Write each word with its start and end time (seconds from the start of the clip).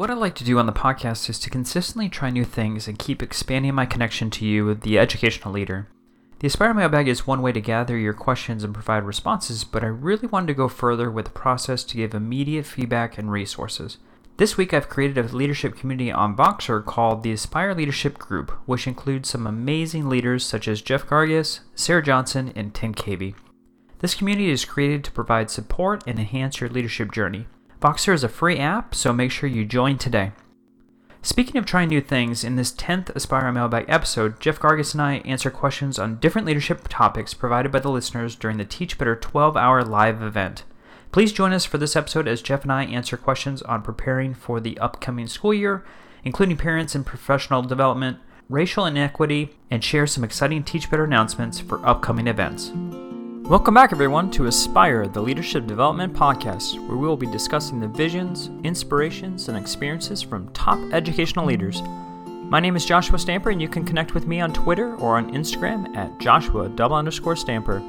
What 0.00 0.10
I 0.10 0.14
like 0.14 0.34
to 0.36 0.44
do 0.44 0.58
on 0.58 0.64
the 0.64 0.72
podcast 0.72 1.28
is 1.28 1.38
to 1.40 1.50
consistently 1.50 2.08
try 2.08 2.30
new 2.30 2.46
things 2.46 2.88
and 2.88 2.98
keep 2.98 3.22
expanding 3.22 3.74
my 3.74 3.84
connection 3.84 4.30
to 4.30 4.46
you, 4.46 4.74
the 4.74 4.98
educational 4.98 5.52
leader. 5.52 5.88
The 6.38 6.46
Aspire 6.46 6.72
Mailbag 6.72 7.06
is 7.06 7.26
one 7.26 7.42
way 7.42 7.52
to 7.52 7.60
gather 7.60 7.98
your 7.98 8.14
questions 8.14 8.64
and 8.64 8.72
provide 8.72 9.02
responses, 9.02 9.62
but 9.62 9.84
I 9.84 9.88
really 9.88 10.26
wanted 10.26 10.46
to 10.46 10.54
go 10.54 10.68
further 10.68 11.10
with 11.10 11.26
the 11.26 11.32
process 11.32 11.84
to 11.84 11.98
give 11.98 12.14
immediate 12.14 12.64
feedback 12.64 13.18
and 13.18 13.30
resources. 13.30 13.98
This 14.38 14.56
week 14.56 14.72
I've 14.72 14.88
created 14.88 15.18
a 15.18 15.36
leadership 15.36 15.76
community 15.76 16.10
on 16.10 16.34
Voxer 16.34 16.82
called 16.82 17.22
the 17.22 17.32
Aspire 17.32 17.74
Leadership 17.74 18.16
Group, 18.16 18.52
which 18.64 18.86
includes 18.86 19.28
some 19.28 19.46
amazing 19.46 20.08
leaders 20.08 20.46
such 20.46 20.66
as 20.66 20.80
Jeff 20.80 21.06
Gargas, 21.06 21.60
Sarah 21.74 22.02
Johnson, 22.02 22.54
and 22.56 22.72
Tim 22.74 22.94
Cavey. 22.94 23.34
This 23.98 24.14
community 24.14 24.50
is 24.50 24.64
created 24.64 25.04
to 25.04 25.12
provide 25.12 25.50
support 25.50 26.02
and 26.06 26.18
enhance 26.18 26.58
your 26.58 26.70
leadership 26.70 27.12
journey. 27.12 27.48
Voxer 27.80 28.12
is 28.12 28.22
a 28.22 28.28
free 28.28 28.58
app, 28.58 28.94
so 28.94 29.10
make 29.10 29.30
sure 29.30 29.48
you 29.48 29.64
join 29.64 29.96
today. 29.96 30.32
Speaking 31.22 31.56
of 31.56 31.64
trying 31.64 31.88
new 31.88 32.02
things, 32.02 32.44
in 32.44 32.56
this 32.56 32.72
10th 32.72 33.08
Aspire 33.16 33.50
Mailbag 33.52 33.86
episode, 33.88 34.38
Jeff 34.38 34.58
Gargas 34.58 34.92
and 34.92 35.00
I 35.00 35.16
answer 35.18 35.50
questions 35.50 35.98
on 35.98 36.18
different 36.18 36.46
leadership 36.46 36.88
topics 36.88 37.32
provided 37.32 37.72
by 37.72 37.78
the 37.78 37.90
listeners 37.90 38.36
during 38.36 38.58
the 38.58 38.66
Teach 38.66 38.98
Better 38.98 39.16
12 39.16 39.56
hour 39.56 39.82
live 39.82 40.22
event. 40.22 40.64
Please 41.10 41.32
join 41.32 41.54
us 41.54 41.64
for 41.64 41.78
this 41.78 41.96
episode 41.96 42.28
as 42.28 42.42
Jeff 42.42 42.62
and 42.62 42.72
I 42.72 42.84
answer 42.84 43.16
questions 43.16 43.62
on 43.62 43.82
preparing 43.82 44.34
for 44.34 44.60
the 44.60 44.78
upcoming 44.78 45.26
school 45.26 45.54
year, 45.54 45.82
including 46.22 46.58
parents 46.58 46.94
and 46.94 47.04
professional 47.04 47.62
development, 47.62 48.18
racial 48.50 48.84
inequity, 48.84 49.56
and 49.70 49.82
share 49.82 50.06
some 50.06 50.22
exciting 50.22 50.64
Teach 50.64 50.90
Better 50.90 51.04
announcements 51.04 51.60
for 51.60 51.84
upcoming 51.86 52.26
events. 52.26 52.72
Welcome 53.50 53.74
back, 53.74 53.90
everyone, 53.90 54.30
to 54.32 54.46
Aspire, 54.46 55.08
the 55.08 55.20
Leadership 55.20 55.66
Development 55.66 56.14
Podcast, 56.14 56.78
where 56.86 56.96
we 56.96 57.04
will 57.08 57.16
be 57.16 57.26
discussing 57.26 57.80
the 57.80 57.88
visions, 57.88 58.48
inspirations, 58.62 59.48
and 59.48 59.58
experiences 59.58 60.22
from 60.22 60.48
top 60.52 60.78
educational 60.92 61.46
leaders. 61.46 61.82
My 62.26 62.60
name 62.60 62.76
is 62.76 62.86
Joshua 62.86 63.18
Stamper, 63.18 63.50
and 63.50 63.60
you 63.60 63.68
can 63.68 63.84
connect 63.84 64.14
with 64.14 64.28
me 64.28 64.40
on 64.40 64.52
Twitter 64.52 64.94
or 64.98 65.16
on 65.16 65.32
Instagram 65.32 65.96
at 65.96 66.16
Joshua 66.20 66.68
double 66.68 66.94
underscore 66.94 67.34
Stamper. 67.34 67.80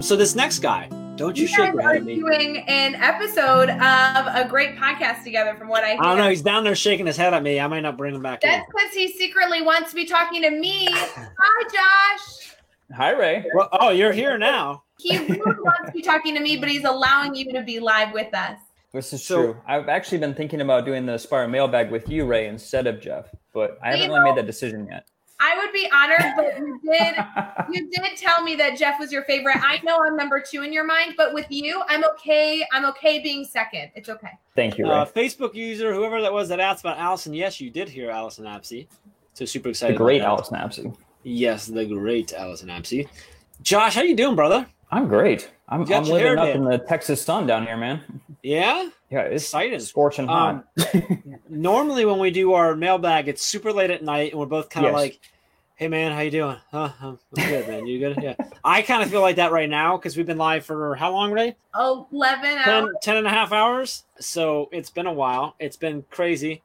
So 0.00 0.16
this 0.16 0.34
next 0.34 0.58
guy, 0.58 0.88
don't 1.14 1.36
you, 1.36 1.42
You 1.42 1.48
shake 1.48 1.58
guys 1.66 1.74
right 1.76 1.86
are 1.86 1.94
at 1.94 2.04
me. 2.04 2.16
doing 2.16 2.64
an 2.66 2.96
episode 2.96 3.68
of 3.70 4.26
a 4.26 4.44
great 4.50 4.74
podcast 4.76 5.22
together, 5.22 5.54
from 5.54 5.68
what 5.68 5.84
I 5.84 5.90
hear. 5.92 6.00
I 6.00 6.08
don't 6.08 6.18
know. 6.18 6.28
He's 6.30 6.42
down 6.42 6.64
there 6.64 6.74
shaking 6.74 7.06
his 7.06 7.16
head 7.16 7.32
at 7.32 7.44
me. 7.44 7.60
I 7.60 7.68
might 7.68 7.82
not 7.82 7.96
bring 7.96 8.12
him 8.12 8.22
back. 8.22 8.40
That's 8.40 8.66
because 8.66 8.92
he 8.92 9.06
secretly 9.06 9.62
wants 9.62 9.90
to 9.90 9.94
be 9.94 10.04
talking 10.04 10.42
to 10.42 10.50
me. 10.50 10.88
Hi, 10.90 11.68
Josh. 12.16 12.51
Hi, 12.94 13.10
Ray. 13.12 13.44
Well, 13.54 13.68
oh, 13.72 13.90
you're 13.90 14.12
here 14.12 14.36
now. 14.38 14.82
He 14.98 15.16
really 15.28 15.36
wants 15.38 15.86
to 15.86 15.92
be 15.92 16.02
talking 16.02 16.34
to 16.34 16.40
me, 16.40 16.56
but 16.58 16.68
he's 16.68 16.84
allowing 16.84 17.34
you 17.34 17.50
to 17.52 17.62
be 17.62 17.80
live 17.80 18.12
with 18.12 18.32
us. 18.34 18.58
This 18.92 19.12
is 19.12 19.24
So- 19.24 19.42
true. 19.42 19.56
I've 19.66 19.88
actually 19.88 20.18
been 20.18 20.34
thinking 20.34 20.60
about 20.60 20.84
doing 20.84 21.06
the 21.06 21.14
Aspire 21.14 21.48
mailbag 21.48 21.90
with 21.90 22.08
you, 22.08 22.26
Ray, 22.26 22.46
instead 22.48 22.86
of 22.86 23.00
Jeff, 23.00 23.26
but 23.54 23.78
I 23.82 23.86
haven't 23.92 24.02
You 24.02 24.08
really 24.08 24.20
know- 24.20 24.34
made 24.34 24.38
that 24.38 24.46
decision 24.46 24.86
yet. 24.90 25.06
I 25.44 25.56
would 25.56 25.72
be 25.72 25.88
honored, 25.92 26.34
but 26.36 26.56
you 26.56 26.78
did 26.92 27.16
you 27.72 27.90
did 27.90 28.16
tell 28.16 28.44
me 28.44 28.54
that 28.54 28.78
Jeff 28.78 29.00
was 29.00 29.10
your 29.10 29.24
favorite. 29.24 29.56
I 29.56 29.80
know 29.82 29.98
I'm 30.06 30.16
number 30.16 30.40
two 30.40 30.62
in 30.62 30.72
your 30.72 30.84
mind, 30.84 31.14
but 31.16 31.34
with 31.34 31.46
you, 31.48 31.82
I'm 31.88 32.04
okay. 32.04 32.64
I'm 32.70 32.84
okay 32.90 33.18
being 33.20 33.44
second. 33.44 33.90
It's 33.96 34.08
okay. 34.08 34.28
Thank 34.54 34.78
you, 34.78 34.84
Ray. 34.84 34.92
Uh, 34.92 35.04
Facebook 35.04 35.52
user, 35.54 35.92
whoever 35.92 36.20
that 36.22 36.32
was 36.32 36.48
that 36.50 36.60
asked 36.60 36.84
about 36.84 36.96
Allison. 36.98 37.34
Yes, 37.34 37.60
you 37.60 37.70
did 37.70 37.88
hear 37.88 38.08
Allison 38.08 38.44
Apsey. 38.44 38.86
So 39.34 39.44
super 39.44 39.70
excited. 39.70 39.98
the 39.98 40.04
excited. 40.04 40.04
great 40.04 40.20
about 40.20 40.48
that. 40.50 40.96
Alex 41.24 41.30
Napsy. 41.30 41.40
Yes, 41.40 41.66
the 41.66 41.84
great 41.86 42.32
Allison 42.32 42.68
Apsey. 42.68 43.08
Josh, 43.62 43.94
how 43.94 44.02
you 44.02 44.16
doing, 44.16 44.36
brother? 44.36 44.66
I'm 44.90 45.08
great. 45.08 45.50
I'm, 45.68 45.82
I'm 45.90 46.04
living 46.04 46.38
up 46.38 46.46
did. 46.46 46.56
in 46.56 46.64
the 46.64 46.78
Texas 46.78 47.22
sun 47.22 47.46
down 47.46 47.66
here, 47.66 47.76
man. 47.76 48.02
Yeah. 48.42 48.90
Yeah, 49.10 49.20
it's 49.22 49.44
Excited. 49.44 49.80
scorching 49.82 50.26
hot. 50.26 50.64
Um, 50.94 51.18
normally, 51.48 52.04
when 52.04 52.18
we 52.18 52.30
do 52.30 52.52
our 52.54 52.74
mailbag, 52.74 53.28
it's 53.28 53.42
super 53.44 53.72
late 53.72 53.90
at 53.90 54.02
night, 54.02 54.32
and 54.32 54.40
we're 54.40 54.46
both 54.46 54.68
kind 54.70 54.86
of 54.86 54.92
Yes. 54.92 54.98
like, 55.00 55.20
"Hey, 55.76 55.88
man, 55.88 56.12
how 56.12 56.20
you 56.20 56.30
doing? 56.30 56.56
Huh? 56.70 56.90
I'm 57.00 57.18
I'm 57.36 57.46
good, 57.48 57.68
man. 57.68 57.86
You 57.86 57.98
good? 57.98 58.22
Yeah." 58.22 58.34
I 58.64 58.82
kind 58.82 59.02
of 59.02 59.10
feel 59.10 59.20
like 59.20 59.36
that 59.36 59.52
right 59.52 59.68
now 59.68 59.96
because 59.98 60.16
we've 60.16 60.26
been 60.26 60.38
live 60.38 60.64
for 60.64 60.94
how 60.96 61.12
long, 61.12 61.30
Ray? 61.32 61.56
11 61.74 62.42
10, 62.64 62.68
hours. 62.84 62.94
10 63.02 63.16
and 63.18 63.26
a 63.26 63.30
half 63.30 63.52
hours. 63.52 64.04
So 64.18 64.68
it's 64.72 64.90
been 64.90 65.06
a 65.06 65.12
while. 65.12 65.56
It's 65.58 65.76
been 65.76 66.04
crazy. 66.10 66.62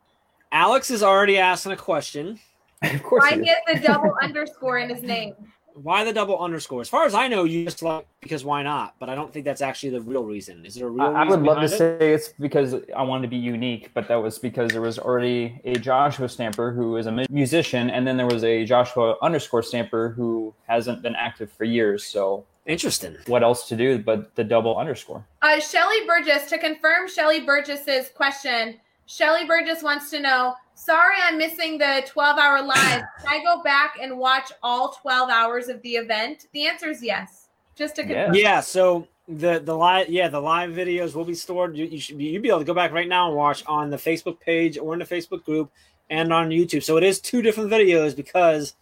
Alex 0.51 0.89
is 0.89 1.03
already 1.03 1.37
asking 1.37 1.73
a 1.73 1.77
question. 1.77 2.39
of 2.83 3.03
course, 3.03 3.23
Why 3.23 3.37
it 3.37 3.43
he 3.43 3.47
has 3.49 3.81
the 3.81 3.87
double 3.87 4.15
underscore 4.21 4.79
in 4.79 4.89
his 4.89 5.03
name? 5.03 5.33
Why 5.73 6.03
the 6.03 6.13
double 6.13 6.39
underscore? 6.39 6.81
As 6.81 6.89
far 6.89 7.05
as 7.05 7.13
I 7.13 7.27
know, 7.27 7.43
you 7.43 7.65
just 7.65 7.83
like 7.83 8.07
because 8.19 8.43
why 8.43 8.63
not? 8.63 8.95
But 8.99 9.09
I 9.09 9.15
don't 9.15 9.31
think 9.31 9.45
that's 9.45 9.61
actually 9.61 9.91
the 9.91 10.01
real 10.01 10.23
reason. 10.23 10.65
Is 10.65 10.73
there 10.73 10.87
a 10.87 10.89
real 10.89 11.15
I, 11.15 11.21
I 11.21 11.29
would 11.29 11.43
love 11.43 11.59
to 11.59 11.65
it? 11.65 11.69
say 11.69 12.13
it's 12.13 12.29
because 12.39 12.75
I 12.95 13.03
wanted 13.03 13.23
to 13.23 13.27
be 13.27 13.37
unique, 13.37 13.91
but 13.93 14.07
that 14.07 14.15
was 14.15 14.39
because 14.39 14.71
there 14.71 14.81
was 14.81 14.97
already 14.97 15.61
a 15.65 15.75
Joshua 15.75 16.29
Stamper 16.29 16.71
who 16.71 16.97
is 16.97 17.05
a 17.05 17.25
musician, 17.29 17.91
and 17.91 18.07
then 18.07 18.17
there 18.17 18.25
was 18.25 18.43
a 18.43 18.65
Joshua 18.65 19.17
underscore 19.21 19.61
Stamper 19.61 20.09
who 20.09 20.51
hasn't 20.67 21.03
been 21.03 21.15
active 21.15 21.51
for 21.51 21.63
years. 21.63 22.03
So 22.03 22.43
Interesting. 22.65 23.15
what 23.27 23.43
else 23.43 23.67
to 23.69 23.75
do 23.75 23.99
but 23.99 24.33
the 24.35 24.43
double 24.43 24.77
underscore? 24.77 25.23
Uh, 25.43 25.59
Shelley 25.59 26.05
Burgess, 26.07 26.49
to 26.49 26.57
confirm 26.57 27.07
Shelley 27.07 27.41
Burgess's 27.41 28.09
question, 28.09 28.79
Shelley 29.05 29.45
Burgess 29.45 29.83
wants 29.83 30.09
to 30.09 30.19
know, 30.19 30.55
sorry 30.77 31.15
I'm 31.23 31.37
missing 31.37 31.77
the 31.77 32.03
12 32.07 32.39
hour 32.39 32.61
live. 32.61 33.03
Can 33.19 33.27
I 33.27 33.43
go 33.43 33.61
back 33.63 33.95
and 34.01 34.17
watch 34.17 34.51
all 34.63 34.93
12 35.01 35.29
hours 35.29 35.67
of 35.67 35.81
the 35.81 35.95
event? 35.95 36.47
The 36.53 36.67
answer 36.67 36.89
is 36.89 37.03
yes. 37.03 37.49
Just 37.75 37.95
to 37.97 38.03
confirm. 38.03 38.33
Yeah. 38.33 38.61
So 38.61 39.07
the 39.27 39.59
the 39.59 39.75
live 39.75 40.07
yeah 40.07 40.29
the 40.29 40.39
live 40.39 40.71
videos 40.71 41.13
will 41.13 41.25
be 41.25 41.35
stored. 41.35 41.75
You, 41.75 41.85
you 41.85 41.99
should 41.99 42.17
be 42.17 42.25
you'll 42.25 42.41
be 42.41 42.49
able 42.49 42.59
to 42.59 42.65
go 42.65 42.73
back 42.73 42.91
right 42.91 43.07
now 43.07 43.27
and 43.27 43.35
watch 43.35 43.63
on 43.67 43.89
the 43.89 43.97
Facebook 43.97 44.39
page 44.39 44.77
or 44.77 44.93
in 44.93 44.99
the 44.99 45.05
Facebook 45.05 45.43
group 45.43 45.71
and 46.09 46.31
on 46.31 46.49
YouTube. 46.49 46.83
So 46.83 46.97
it 46.97 47.03
is 47.03 47.19
two 47.19 47.41
different 47.41 47.69
videos 47.69 48.15
because 48.15 48.75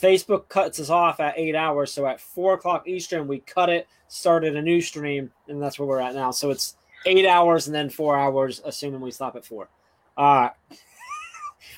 Facebook 0.00 0.48
cuts 0.48 0.80
us 0.80 0.90
off 0.90 1.20
at 1.20 1.34
eight 1.36 1.54
hours. 1.54 1.92
So 1.92 2.06
at 2.06 2.20
four 2.20 2.54
o'clock 2.54 2.88
Eastern, 2.88 3.28
we 3.28 3.40
cut 3.40 3.68
it, 3.68 3.86
started 4.08 4.56
a 4.56 4.62
new 4.62 4.80
stream, 4.80 5.30
and 5.48 5.62
that's 5.62 5.78
where 5.78 5.86
we're 5.86 6.00
at 6.00 6.14
now. 6.14 6.30
So 6.30 6.50
it's 6.50 6.76
eight 7.04 7.26
hours 7.26 7.66
and 7.66 7.74
then 7.74 7.90
four 7.90 8.18
hours, 8.18 8.62
assuming 8.64 9.00
we 9.00 9.10
stop 9.10 9.36
at 9.36 9.44
four. 9.44 9.68
Uh, 10.16 10.50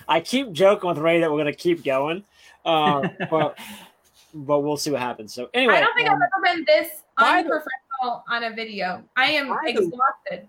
I 0.08 0.20
keep 0.20 0.52
joking 0.52 0.88
with 0.88 0.98
Ray 0.98 1.20
that 1.20 1.30
we're 1.30 1.38
gonna 1.38 1.52
keep 1.52 1.84
going, 1.84 2.24
uh, 2.64 3.08
but 3.30 3.58
but 4.34 4.60
we'll 4.60 4.76
see 4.76 4.90
what 4.90 5.00
happens. 5.00 5.32
So 5.32 5.48
anyway, 5.54 5.74
I 5.76 5.80
don't 5.80 5.94
think 5.94 6.08
um, 6.08 6.16
I've 6.16 6.28
ever 6.48 6.56
been 6.56 6.64
this 6.66 7.02
by 7.18 7.42
the- 7.42 7.50
unprofessional 7.52 8.24
on 8.28 8.44
a 8.44 8.50
video. 8.54 9.02
I 9.16 9.26
am 9.26 9.48
By 9.48 9.60
the- 9.66 9.82
exhausted. 9.82 10.48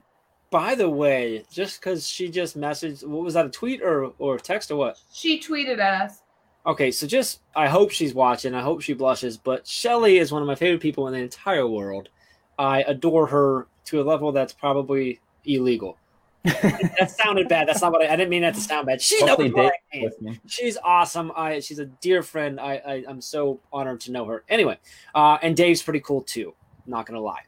By 0.52 0.76
the 0.76 0.90
way, 0.90 1.44
just 1.52 1.82
because 1.82 2.08
she 2.08 2.30
just 2.30 2.58
messaged, 2.58 3.06
what 3.06 3.24
was 3.24 3.34
that, 3.34 3.46
a 3.46 3.50
tweet 3.50 3.82
or 3.82 4.14
or 4.20 4.38
text 4.38 4.72
or 4.72 4.76
what? 4.78 4.98
She 5.12 5.40
tweeted 5.40 5.80
at 5.80 6.02
us. 6.04 6.22
Okay, 6.66 6.92
so 6.92 7.06
just 7.06 7.42
I 7.56 7.68
hope 7.68 7.92
she's 7.92 8.14
watching. 8.14 8.56
I 8.56 8.62
hope 8.62 8.82
she 8.82 8.94
blushes. 8.94 9.38
But 9.38 9.68
Shelley 9.68 10.18
is 10.18 10.32
one 10.32 10.42
of 10.42 10.48
my 10.48 10.56
favorite 10.56 10.82
people 10.82 11.08
in 11.08 11.14
the 11.14 11.20
entire 11.20 11.68
world. 11.68 12.10
I 12.58 12.84
adore 12.84 13.28
her 13.28 13.68
to 13.86 14.02
a 14.02 14.04
level 14.04 14.32
that's 14.32 14.54
probably 14.54 15.20
illegal. 15.46 15.98
That 16.46 17.12
sounded 17.12 17.48
bad. 17.50 17.68
That's 17.68 17.82
not 17.82 17.92
what 17.92 18.02
I, 18.04 18.14
I 18.14 18.16
didn't 18.16 18.30
mean 18.30 18.44
that 18.44 18.54
to 18.56 18.62
sound 18.62 18.86
bad. 18.88 19.02
She 19.02 19.24
knows 19.26 19.38
what 19.38 19.74
I 19.94 19.98
mean. 20.22 20.40
She's 20.48 20.78
awesome. 20.84 21.32
I 21.36 21.60
she's 21.60 21.80
a 21.80 21.86
dear 21.86 22.22
friend. 22.24 22.60
I, 22.60 22.76
I 22.86 23.04
I'm 23.08 23.22
so 23.22 23.60
honored 23.74 24.02
to 24.02 24.12
know 24.12 24.26
her. 24.26 24.44
Anyway, 24.50 24.78
uh, 25.14 25.38
and 25.42 25.56
Dave's 25.58 25.82
pretty 25.82 26.00
cool 26.02 26.22
too. 26.22 26.54
Not 26.86 27.06
gonna 27.06 27.20
lie. 27.20 27.42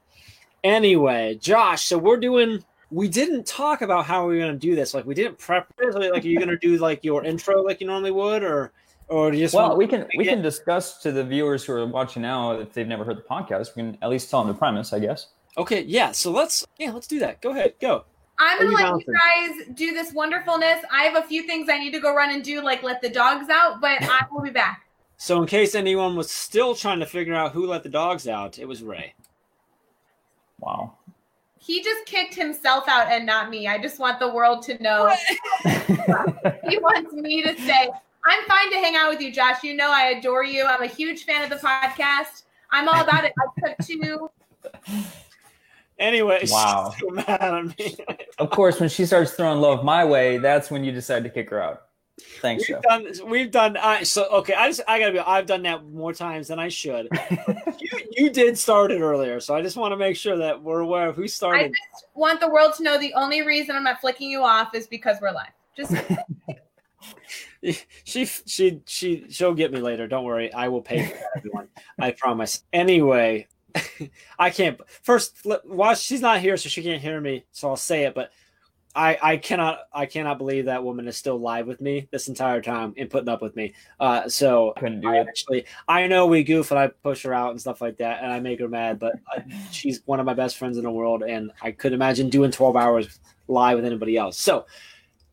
Anyway, 0.63 1.35
Josh. 1.41 1.85
So 1.85 1.97
we're 1.97 2.17
doing. 2.17 2.63
We 2.89 3.07
didn't 3.09 3.45
talk 3.45 3.81
about 3.81 4.05
how 4.05 4.27
we 4.27 4.37
are 4.37 4.45
gonna 4.47 4.57
do 4.57 4.75
this. 4.75 4.93
Like 4.93 5.05
we 5.05 5.13
didn't 5.13 5.37
prep 5.37 5.67
this. 5.77 5.93
Like, 5.93 6.23
are 6.23 6.27
you 6.27 6.39
gonna 6.39 6.57
do 6.57 6.77
like 6.77 7.03
your 7.03 7.23
intro 7.25 7.61
like 7.61 7.81
you 7.81 7.87
normally 7.87 8.11
would, 8.11 8.43
or 8.43 8.71
or 9.09 9.29
do 9.31 9.37
you 9.37 9.45
just 9.45 9.53
Well, 9.55 9.75
we 9.77 9.87
can 9.87 10.07
we 10.17 10.23
get- 10.23 10.35
can 10.35 10.41
discuss 10.41 11.01
to 11.03 11.11
the 11.11 11.23
viewers 11.23 11.65
who 11.65 11.73
are 11.73 11.85
watching 11.85 12.21
now 12.21 12.51
if 12.59 12.73
they've 12.73 12.87
never 12.87 13.03
heard 13.03 13.17
the 13.17 13.21
podcast. 13.23 13.75
We 13.75 13.83
can 13.83 13.97
at 14.01 14.09
least 14.09 14.29
tell 14.29 14.43
them 14.43 14.53
the 14.53 14.57
premise, 14.57 14.93
I 14.93 14.99
guess. 14.99 15.27
Okay, 15.57 15.81
yeah. 15.83 16.11
So 16.11 16.31
let's 16.31 16.65
yeah, 16.77 16.91
let's 16.91 17.07
do 17.07 17.19
that. 17.19 17.41
Go 17.41 17.51
ahead, 17.51 17.73
go. 17.81 18.05
I'm 18.39 18.59
gonna 18.59 18.69
you 18.71 18.75
let 18.75 19.07
you 19.07 19.13
guys 19.13 19.75
do 19.75 19.93
this 19.93 20.13
wonderfulness. 20.13 20.83
I 20.91 21.03
have 21.03 21.23
a 21.23 21.27
few 21.27 21.43
things 21.43 21.69
I 21.69 21.79
need 21.79 21.91
to 21.93 21.99
go 21.99 22.13
run 22.13 22.31
and 22.31 22.43
do, 22.43 22.61
like 22.61 22.83
let 22.83 23.01
the 23.01 23.09
dogs 23.09 23.49
out, 23.49 23.81
but 23.81 24.01
I 24.03 24.25
will 24.31 24.41
be 24.41 24.51
back. 24.51 24.83
So 25.19 25.41
in 25.41 25.47
case 25.47 25.73
anyone 25.73 26.15
was 26.15 26.29
still 26.29 26.75
trying 26.75 26.99
to 26.99 27.07
figure 27.07 27.33
out 27.33 27.51
who 27.51 27.65
let 27.65 27.81
the 27.81 27.89
dogs 27.89 28.27
out, 28.27 28.59
it 28.59 28.65
was 28.65 28.83
Ray. 28.83 29.15
Wow. 30.59 30.93
He 31.57 31.83
just 31.83 32.05
kicked 32.05 32.35
himself 32.35 32.87
out 32.87 33.11
and 33.11 33.25
not 33.25 33.49
me. 33.49 33.67
I 33.67 33.79
just 33.79 33.97
want 33.97 34.19
the 34.19 34.31
world 34.31 34.61
to 34.65 34.81
know. 34.81 35.11
he 36.69 36.77
wants 36.77 37.13
me 37.13 37.41
to 37.41 37.59
say, 37.59 37.89
I'm 38.25 38.43
fine 38.45 38.69
to 38.69 38.77
hang 38.77 38.95
out 38.95 39.09
with 39.09 39.19
you, 39.19 39.31
Josh. 39.31 39.63
You 39.63 39.75
know 39.75 39.91
I 39.91 40.09
adore 40.19 40.43
you. 40.43 40.65
I'm 40.65 40.83
a 40.83 40.87
huge 40.87 41.23
fan 41.23 41.43
of 41.43 41.49
the 41.49 41.67
podcast. 41.67 42.43
I'm 42.69 42.87
all 42.87 43.01
about 43.01 43.23
it. 43.23 43.33
I 43.39 43.69
took 43.69 43.87
two. 43.87 44.29
Anyway, 45.99 46.45
Wow. 46.49 46.91
she's 46.91 47.01
so 47.01 47.09
mad 47.13 47.41
at 47.41 47.77
me. 47.77 47.97
of 48.39 48.49
course, 48.49 48.79
when 48.79 48.89
she 48.89 49.05
starts 49.05 49.31
throwing 49.33 49.59
love 49.59 49.83
my 49.83 50.05
way, 50.05 50.37
that's 50.37 50.69
when 50.71 50.83
you 50.83 50.91
decide 50.91 51.23
to 51.23 51.29
kick 51.29 51.49
her 51.49 51.61
out. 51.61 51.83
Thanks, 52.41 52.67
We've 52.67 52.77
Jeff. 52.77 52.81
done. 52.83 53.29
We've 53.29 53.51
done. 53.51 53.77
I 53.77 54.01
so 54.01 54.27
okay. 54.29 54.55
I 54.55 54.67
just. 54.67 54.81
I 54.87 54.99
gotta 54.99 55.11
be. 55.11 55.19
I've 55.19 55.45
done 55.45 55.61
that 55.63 55.85
more 55.85 56.13
times 56.13 56.47
than 56.47 56.57
I 56.57 56.67
should. 56.67 57.07
you, 57.79 57.89
you 58.11 58.29
did 58.31 58.57
start 58.57 58.91
it 58.91 59.01
earlier, 59.01 59.39
so 59.39 59.53
I 59.53 59.61
just 59.61 59.77
want 59.77 59.91
to 59.91 59.97
make 59.97 60.15
sure 60.15 60.35
that 60.35 60.61
we're 60.63 60.79
aware 60.79 61.09
of 61.09 61.15
who 61.15 61.27
started. 61.27 61.65
I 61.65 61.67
just 61.67 62.07
want 62.15 62.39
the 62.39 62.49
world 62.49 62.73
to 62.77 62.83
know 62.83 62.97
the 62.97 63.13
only 63.13 63.43
reason 63.43 63.75
I'm 63.75 63.83
not 63.83 64.01
flicking 64.01 64.31
you 64.31 64.41
off 64.41 64.73
is 64.73 64.87
because 64.87 65.17
we're 65.21 65.31
live. 65.31 65.51
Just 65.75 65.93
she 68.03 68.25
she 68.25 68.81
she 68.85 69.25
she'll 69.29 69.53
get 69.53 69.71
me 69.71 69.79
later. 69.79 70.07
Don't 70.07 70.23
worry. 70.23 70.51
I 70.53 70.67
will 70.69 70.81
pay 70.81 71.05
for 71.05 71.13
that, 71.13 71.23
everyone. 71.37 71.67
I 71.99 72.11
promise. 72.11 72.63
Anyway, 72.73 73.47
I 74.39 74.49
can't. 74.49 74.79
First, 75.03 75.45
while 75.63 75.95
she's 75.95 76.21
not 76.21 76.39
here, 76.39 76.57
so 76.57 76.69
she 76.69 76.83
can't 76.83 77.01
hear 77.01 77.19
me, 77.19 77.45
so 77.51 77.69
I'll 77.69 77.75
say 77.75 78.03
it. 78.05 78.15
But 78.15 78.31
I 78.97 79.17
I 79.21 79.37
cannot 79.37 79.81
I 79.93 80.07
cannot 80.07 80.39
believe 80.39 80.65
that 80.65 80.83
woman 80.83 81.07
is 81.07 81.15
still 81.15 81.39
live 81.39 81.67
with 81.67 81.79
me 81.81 82.07
this 82.11 82.27
entire 82.27 82.61
time 82.61 82.93
and 82.97 83.09
putting 83.09 83.29
up 83.29 83.41
with 83.41 83.55
me. 83.55 83.73
Uh, 83.99 84.27
so 84.27 84.73
Couldn't 84.77 85.01
do 85.01 85.09
I 85.09 85.17
it. 85.17 85.27
actually 85.27 85.65
I 85.87 86.07
know 86.07 86.25
we 86.25 86.43
goof 86.43 86.71
and 86.71 86.79
I 86.79 86.87
push 86.87 87.23
her 87.23 87.33
out 87.33 87.51
and 87.51 87.61
stuff 87.61 87.79
like 87.79 87.97
that, 87.97 88.23
and 88.23 88.31
I 88.31 88.39
make 88.39 88.59
her 88.59 88.67
mad. 88.67 88.97
But 88.97 89.13
I, 89.31 89.43
she's 89.71 90.01
one 90.05 90.19
of 90.19 90.25
my 90.25 90.33
best 90.33 90.57
friends 90.57 90.77
in 90.77 90.83
the 90.83 90.91
world, 90.91 91.23
and 91.23 91.51
I 91.61 91.71
couldn't 91.71 91.95
imagine 91.95 92.29
doing 92.29 92.51
twelve 92.51 92.75
hours 92.75 93.19
live 93.47 93.77
with 93.77 93.85
anybody 93.85 94.17
else. 94.17 94.39
So 94.39 94.65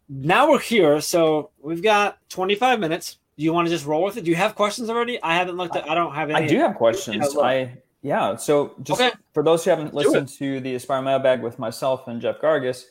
now 0.09 0.51
we're 0.51 0.61
here. 0.61 1.01
So 1.01 1.51
we've 1.59 1.83
got 1.83 2.19
twenty 2.29 2.55
five 2.55 2.79
minutes. 2.81 3.19
Do 3.39 3.45
you 3.45 3.53
want 3.53 3.67
to 3.67 3.71
just 3.75 3.87
roll 3.87 4.05
with 4.05 4.17
it? 4.17 4.25
Do 4.25 4.31
you 4.31 4.37
have 4.37 4.55
questions 4.55 4.91
already? 4.91 5.21
I 5.23 5.35
haven't 5.35 5.57
looked 5.57 5.75
at. 5.75 5.89
I 5.89 5.95
don't 5.95 6.15
have 6.15 6.31
any. 6.31 6.45
I 6.45 6.47
do 6.47 6.59
have 6.59 6.77
questions. 6.77 7.37
I 7.37 7.79
yeah. 8.05 8.37
So 8.37 8.75
just 8.85 9.01
Okay. 9.01 9.11
for 9.33 9.43
those 9.43 9.65
who 9.65 9.71
haven't 9.71 9.91
Do 9.91 9.97
listened 9.97 10.29
to 10.39 10.61
the 10.61 10.77
Aspire 10.77 11.03
Mailbag 11.03 11.43
with 11.43 11.59
myself 11.59 12.07
and 12.07 12.21
Jeff 12.21 12.41
Gargas, 12.41 12.85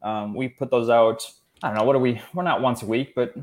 um, 0.00 0.34
we 0.34 0.48
put 0.48 0.70
those 0.70 0.88
out. 0.88 1.30
I 1.62 1.68
don't 1.68 1.76
know. 1.76 1.84
What 1.84 1.94
are 1.96 1.98
we? 1.98 2.22
We're 2.32 2.42
not 2.44 2.62
once 2.62 2.82
a 2.82 2.86
week, 2.86 3.14
but 3.14 3.34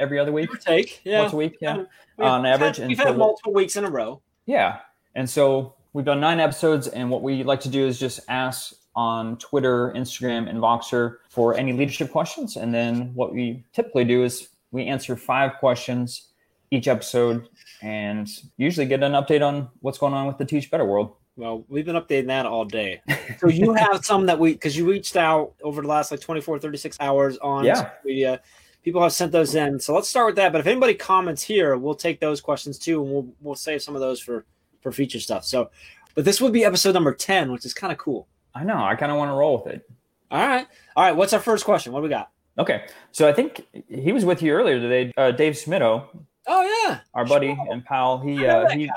every 0.00 0.18
other 0.18 0.32
week. 0.32 0.50
Take. 0.60 1.00
Yeah. 1.04 1.20
Once 1.20 1.32
a 1.34 1.36
week. 1.36 1.58
Yeah. 1.60 1.84
We've 2.16 2.26
on 2.26 2.44
had- 2.44 2.54
average, 2.60 2.78
we've 2.80 2.98
had 2.98 3.16
multiple 3.16 3.52
weeks 3.52 3.76
in 3.76 3.84
a 3.84 3.90
row. 3.90 4.20
Yeah. 4.46 4.78
And 5.14 5.28
so 5.30 5.74
we've 5.92 6.04
done 6.04 6.18
nine 6.20 6.40
episodes, 6.40 6.88
and 6.88 7.10
what 7.10 7.22
we 7.22 7.44
like 7.44 7.60
to 7.60 7.68
do 7.68 7.86
is 7.86 8.00
just 8.00 8.20
ask 8.28 8.74
on 8.96 9.36
Twitter, 9.38 9.92
Instagram, 9.94 10.48
and 10.50 10.58
Voxer 10.58 11.18
for 11.28 11.54
any 11.56 11.72
leadership 11.72 12.10
questions. 12.10 12.56
And 12.56 12.74
then 12.74 13.14
what 13.14 13.32
we 13.32 13.64
typically 13.72 14.04
do 14.04 14.24
is 14.24 14.48
we 14.72 14.86
answer 14.86 15.14
five 15.16 15.52
questions 15.60 16.29
each 16.70 16.88
episode 16.88 17.48
and 17.82 18.28
usually 18.56 18.86
get 18.86 19.02
an 19.02 19.12
update 19.12 19.46
on 19.46 19.68
what's 19.80 19.98
going 19.98 20.14
on 20.14 20.26
with 20.26 20.38
the 20.38 20.44
Teach 20.44 20.70
Better 20.70 20.84
world. 20.84 21.14
Well, 21.36 21.64
we've 21.68 21.84
been 21.86 21.96
updating 21.96 22.26
that 22.28 22.46
all 22.46 22.64
day. 22.64 23.00
So 23.40 23.48
you 23.48 23.72
have 23.72 24.04
some 24.04 24.26
that 24.26 24.38
we 24.38 24.52
because 24.52 24.76
you 24.76 24.90
reached 24.90 25.16
out 25.16 25.54
over 25.62 25.80
the 25.80 25.88
last 25.88 26.10
like 26.10 26.20
24, 26.20 26.58
36 26.58 26.98
hours 27.00 27.38
on 27.38 27.64
Yeah. 27.64 27.90
media. 28.04 28.40
People 28.82 29.02
have 29.02 29.14
sent 29.14 29.32
those 29.32 29.54
in. 29.54 29.80
So 29.80 29.94
let's 29.94 30.08
start 30.08 30.26
with 30.26 30.36
that. 30.36 30.52
But 30.52 30.60
if 30.60 30.66
anybody 30.66 30.92
comments 30.92 31.42
here, 31.42 31.78
we'll 31.78 31.94
take 31.94 32.20
those 32.20 32.42
questions 32.42 32.78
too, 32.78 33.02
and 33.02 33.10
we'll 33.10 33.28
we'll 33.40 33.54
save 33.54 33.80
some 33.80 33.94
of 33.94 34.02
those 34.02 34.20
for 34.20 34.44
for 34.82 34.92
feature 34.92 35.20
stuff. 35.20 35.44
So 35.46 35.70
but 36.14 36.26
this 36.26 36.38
would 36.40 36.52
be 36.52 36.64
episode 36.66 36.92
number 36.92 37.14
10, 37.14 37.50
which 37.50 37.64
is 37.64 37.72
kind 37.72 37.92
of 37.92 37.98
cool. 37.98 38.28
I 38.54 38.64
know. 38.64 38.76
I 38.84 38.94
kind 38.96 39.10
of 39.10 39.16
want 39.16 39.30
to 39.30 39.34
roll 39.34 39.62
with 39.64 39.72
it. 39.74 39.88
All 40.30 40.46
right. 40.46 40.66
All 40.96 41.04
right. 41.04 41.16
What's 41.16 41.32
our 41.32 41.40
first 41.40 41.64
question? 41.64 41.92
What 41.92 42.00
do 42.00 42.04
we 42.04 42.08
got? 42.10 42.30
Okay. 42.58 42.84
So 43.12 43.26
I 43.28 43.32
think 43.32 43.64
he 43.88 44.12
was 44.12 44.24
with 44.26 44.42
you 44.42 44.52
earlier 44.52 44.78
today, 44.80 45.12
uh, 45.16 45.30
Dave 45.30 45.54
Schmittou, 45.54 46.04
Oh 46.52 46.84
yeah. 46.88 47.00
our 47.14 47.24
buddy 47.24 47.54
Sure. 47.54 47.66
and 47.70 47.84
pal. 47.84 48.18
He, 48.18 48.38
I 48.38 48.42
know 48.42 48.60
uh, 48.60 48.68
that 48.68 48.76
he, 48.76 48.90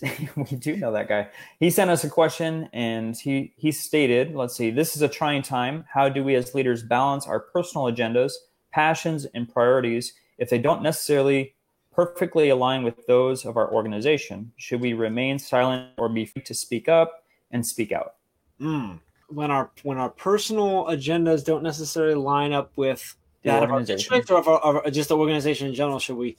we 0.36 0.44
do 0.58 0.76
know 0.76 0.92
that 0.92 1.08
guy. 1.08 1.28
He 1.58 1.70
sent 1.70 1.90
us 1.90 2.04
a 2.04 2.08
question 2.10 2.68
and 2.72 3.16
he 3.16 3.52
he 3.56 3.72
stated, 3.72 4.34
let's 4.34 4.56
see, 4.56 4.70
this 4.70 4.94
is 4.96 5.02
a 5.02 5.08
trying 5.08 5.42
time. 5.42 5.84
How 5.92 6.08
do 6.08 6.22
we 6.22 6.34
as 6.36 6.54
leaders 6.54 6.82
balance 6.82 7.26
our 7.26 7.40
personal 7.40 7.86
agendas, 7.86 8.32
passions, 8.72 9.24
and 9.34 9.52
priorities 9.52 10.12
if 10.38 10.50
they 10.50 10.58
don't 10.58 10.82
necessarily 10.82 11.54
perfectly 11.92 12.48
align 12.48 12.82
with 12.82 13.06
those 13.06 13.44
of 13.44 13.56
our 13.56 13.72
organization? 13.72 14.52
Should 14.56 14.80
we 14.80 14.92
remain 14.92 15.38
silent 15.38 15.90
or 15.98 16.08
be 16.08 16.26
free 16.26 16.42
to 16.42 16.54
speak 16.54 16.88
up 16.88 17.24
and 17.50 17.66
speak 17.66 17.90
out? 17.92 18.14
Mm. 18.60 19.00
When 19.28 19.50
our 19.50 19.70
when 19.82 19.98
our 19.98 20.10
personal 20.10 20.84
agendas 20.86 21.44
don't 21.44 21.62
necessarily 21.62 22.14
line 22.14 22.52
up 22.52 22.70
with 22.76 23.16
The 23.42 23.50
that 23.50 23.62
of 23.64 23.70
our 23.70 23.80
or 23.80 24.38
of, 24.38 24.48
our, 24.48 24.58
of 24.60 24.76
our- 24.76 24.90
just 24.90 25.08
the 25.08 25.16
organization 25.16 25.66
in 25.68 25.74
general, 25.74 25.98
should 25.98 26.16
we 26.16 26.36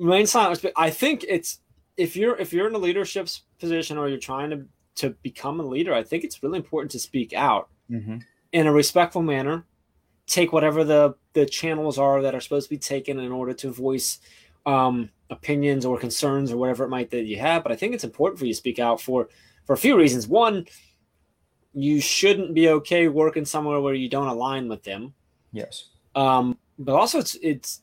remain 0.00 0.26
silent? 0.26 0.60
But 0.62 0.72
I 0.76 0.90
think 0.90 1.24
it's 1.28 1.60
if 1.96 2.16
you're 2.16 2.36
if 2.36 2.52
you're 2.52 2.66
in 2.68 2.74
a 2.74 2.78
leadership 2.78 3.28
position 3.58 3.98
or 3.98 4.08
you're 4.08 4.18
trying 4.18 4.50
to 4.50 4.64
to 4.96 5.10
become 5.22 5.60
a 5.60 5.62
leader, 5.64 5.94
I 5.94 6.02
think 6.02 6.24
it's 6.24 6.42
really 6.42 6.58
important 6.58 6.90
to 6.92 6.98
speak 6.98 7.32
out 7.32 7.68
Mm-hmm. 7.90 8.18
in 8.52 8.66
a 8.68 8.72
respectful 8.72 9.20
manner. 9.22 9.64
Take 10.26 10.52
whatever 10.52 10.84
the 10.84 11.14
the 11.32 11.44
channels 11.44 11.98
are 11.98 12.22
that 12.22 12.34
are 12.36 12.40
supposed 12.40 12.68
to 12.68 12.74
be 12.76 12.78
taken 12.78 13.18
in 13.18 13.32
order 13.32 13.52
to 13.54 13.70
voice 13.72 14.20
um, 14.64 15.10
opinions 15.28 15.84
or 15.84 15.98
concerns 15.98 16.52
or 16.52 16.56
whatever 16.56 16.84
it 16.84 16.88
might 16.88 17.10
that 17.10 17.24
you 17.24 17.38
have. 17.40 17.64
But 17.64 17.72
I 17.72 17.76
think 17.76 17.94
it's 17.94 18.04
important 18.04 18.38
for 18.38 18.46
you 18.46 18.52
to 18.52 18.56
speak 18.56 18.78
out 18.78 19.00
for 19.00 19.28
for 19.64 19.72
a 19.72 19.76
few 19.76 19.96
reasons. 19.96 20.28
One, 20.28 20.66
you 21.72 22.00
shouldn't 22.00 22.54
be 22.54 22.68
okay 22.68 23.08
working 23.08 23.44
somewhere 23.44 23.80
where 23.80 23.94
you 23.94 24.08
don't 24.08 24.28
align 24.28 24.68
with 24.68 24.84
them. 24.84 25.14
Yes. 25.52 25.88
Um, 26.14 26.56
but 26.78 26.94
also, 26.94 27.18
it's 27.18 27.34
it's 27.42 27.82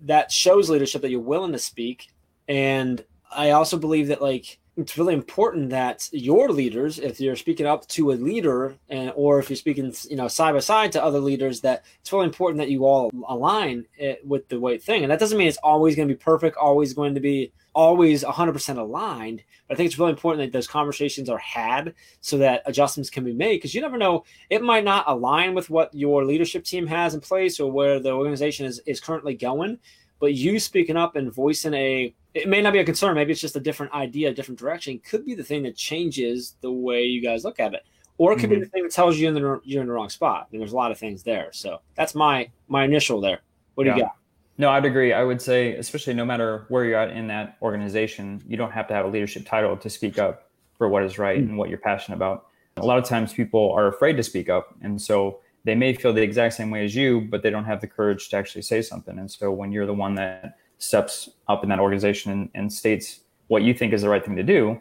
that 0.00 0.30
shows 0.30 0.70
leadership 0.70 1.02
that 1.02 1.10
you're 1.10 1.20
willing 1.20 1.52
to 1.52 1.58
speak. 1.58 2.12
And 2.48 3.04
I 3.34 3.50
also 3.50 3.76
believe 3.78 4.08
that 4.08 4.22
like 4.22 4.58
it's 4.76 4.96
really 4.96 5.12
important 5.12 5.68
that 5.70 6.08
your 6.12 6.48
leaders, 6.48 6.98
if 6.98 7.20
you're 7.20 7.36
speaking 7.36 7.66
up 7.66 7.86
to 7.88 8.12
a 8.12 8.14
leader, 8.14 8.74
and 8.88 9.12
or 9.14 9.38
if 9.38 9.50
you're 9.50 9.56
speaking, 9.56 9.92
you 10.08 10.16
know, 10.16 10.28
side 10.28 10.54
by 10.54 10.60
side 10.60 10.92
to 10.92 11.04
other 11.04 11.20
leaders, 11.20 11.60
that 11.60 11.84
it's 12.00 12.10
really 12.12 12.24
important 12.24 12.58
that 12.58 12.70
you 12.70 12.86
all 12.86 13.10
align 13.28 13.86
it 13.98 14.26
with 14.26 14.48
the 14.48 14.58
right 14.58 14.82
thing. 14.82 15.02
And 15.02 15.12
that 15.12 15.20
doesn't 15.20 15.36
mean 15.36 15.48
it's 15.48 15.58
always 15.58 15.94
going 15.94 16.08
to 16.08 16.14
be 16.14 16.18
perfect, 16.18 16.56
always 16.56 16.94
going 16.94 17.14
to 17.14 17.20
be 17.20 17.52
always 17.74 18.24
100% 18.24 18.78
aligned. 18.78 19.42
But 19.68 19.74
I 19.74 19.76
think 19.76 19.88
it's 19.88 19.98
really 19.98 20.12
important 20.12 20.46
that 20.46 20.56
those 20.56 20.66
conversations 20.66 21.28
are 21.28 21.38
had 21.38 21.94
so 22.22 22.38
that 22.38 22.62
adjustments 22.64 23.10
can 23.10 23.24
be 23.24 23.34
made 23.34 23.56
because 23.56 23.74
you 23.74 23.82
never 23.82 23.98
know 23.98 24.24
it 24.48 24.62
might 24.62 24.84
not 24.84 25.04
align 25.06 25.54
with 25.54 25.68
what 25.68 25.94
your 25.94 26.24
leadership 26.24 26.64
team 26.64 26.86
has 26.86 27.14
in 27.14 27.20
place 27.20 27.60
or 27.60 27.70
where 27.70 28.00
the 28.00 28.10
organization 28.10 28.64
is, 28.64 28.80
is 28.86 29.00
currently 29.00 29.34
going 29.34 29.78
but 30.22 30.34
you 30.34 30.60
speaking 30.60 30.96
up 30.96 31.16
and 31.16 31.34
voicing 31.34 31.74
a 31.74 32.14
it 32.34 32.48
may 32.48 32.62
not 32.62 32.72
be 32.72 32.78
a 32.78 32.84
concern. 32.84 33.14
Maybe 33.14 33.32
it's 33.32 33.40
just 33.40 33.56
a 33.56 33.60
different 33.60 33.92
idea 33.92 34.30
a 34.30 34.34
different 34.34 34.58
direction. 34.58 35.00
Could 35.00 35.24
be 35.24 35.34
the 35.34 35.44
thing 35.44 35.62
that 35.64 35.76
changes 35.76 36.56
the 36.60 36.72
way 36.72 37.04
you 37.04 37.22
guys 37.22 37.44
look 37.44 37.60
at 37.60 37.74
it. 37.74 37.84
Or 38.18 38.32
it 38.32 38.38
could 38.38 38.50
be 38.50 38.56
mm-hmm. 38.56 38.64
the 38.64 38.68
thing 38.68 38.82
that 38.84 38.92
tells 38.92 39.18
you 39.18 39.28
in 39.28 39.34
the, 39.34 39.60
you're 39.64 39.80
in 39.80 39.88
the 39.88 39.92
wrong 39.92 40.08
spot. 40.08 40.48
And 40.52 40.60
there's 40.60 40.72
a 40.72 40.76
lot 40.76 40.92
of 40.92 40.98
things 40.98 41.22
there. 41.22 41.48
So 41.52 41.80
that's 41.94 42.14
my 42.14 42.48
my 42.68 42.84
initial 42.84 43.20
there. 43.20 43.40
What 43.74 43.84
do 43.84 43.90
you 43.90 44.00
got? 44.00 44.16
No, 44.58 44.70
I'd 44.70 44.84
agree. 44.84 45.12
I 45.12 45.24
would 45.24 45.40
say, 45.40 45.74
especially 45.76 46.14
no 46.14 46.24
matter 46.24 46.66
where 46.68 46.84
you're 46.84 46.98
at 46.98 47.10
in 47.10 47.26
that 47.28 47.56
organization, 47.62 48.42
you 48.46 48.56
don't 48.56 48.70
have 48.70 48.86
to 48.88 48.94
have 48.94 49.06
a 49.06 49.08
leadership 49.08 49.46
title 49.46 49.76
to 49.76 49.90
speak 49.90 50.18
up 50.18 50.50
for 50.76 50.88
what 50.88 51.02
is 51.02 51.18
right 51.18 51.38
mm-hmm. 51.38 51.50
and 51.50 51.58
what 51.58 51.68
you're 51.68 51.78
passionate 51.78 52.16
about. 52.16 52.46
A 52.76 52.84
lot 52.84 52.98
of 52.98 53.04
times 53.04 53.32
people 53.32 53.72
are 53.72 53.88
afraid 53.88 54.16
to 54.18 54.22
speak 54.22 54.48
up. 54.48 54.74
And 54.82 55.00
so 55.00 55.40
they 55.64 55.74
may 55.74 55.94
feel 55.94 56.12
the 56.12 56.22
exact 56.22 56.54
same 56.54 56.70
way 56.70 56.84
as 56.84 56.94
you, 56.94 57.22
but 57.22 57.42
they 57.42 57.50
don't 57.50 57.64
have 57.64 57.80
the 57.80 57.86
courage 57.86 58.28
to 58.30 58.36
actually 58.36 58.62
say 58.62 58.82
something. 58.82 59.18
And 59.18 59.30
so 59.30 59.50
when 59.50 59.72
you're 59.72 59.86
the 59.86 59.94
one 59.94 60.14
that 60.16 60.56
steps 60.82 61.30
up 61.48 61.62
in 61.62 61.68
that 61.68 61.78
organization 61.78 62.32
and, 62.32 62.50
and 62.54 62.72
states 62.72 63.20
what 63.48 63.62
you 63.62 63.72
think 63.72 63.92
is 63.92 64.02
the 64.02 64.08
right 64.08 64.24
thing 64.24 64.36
to 64.36 64.42
do, 64.42 64.80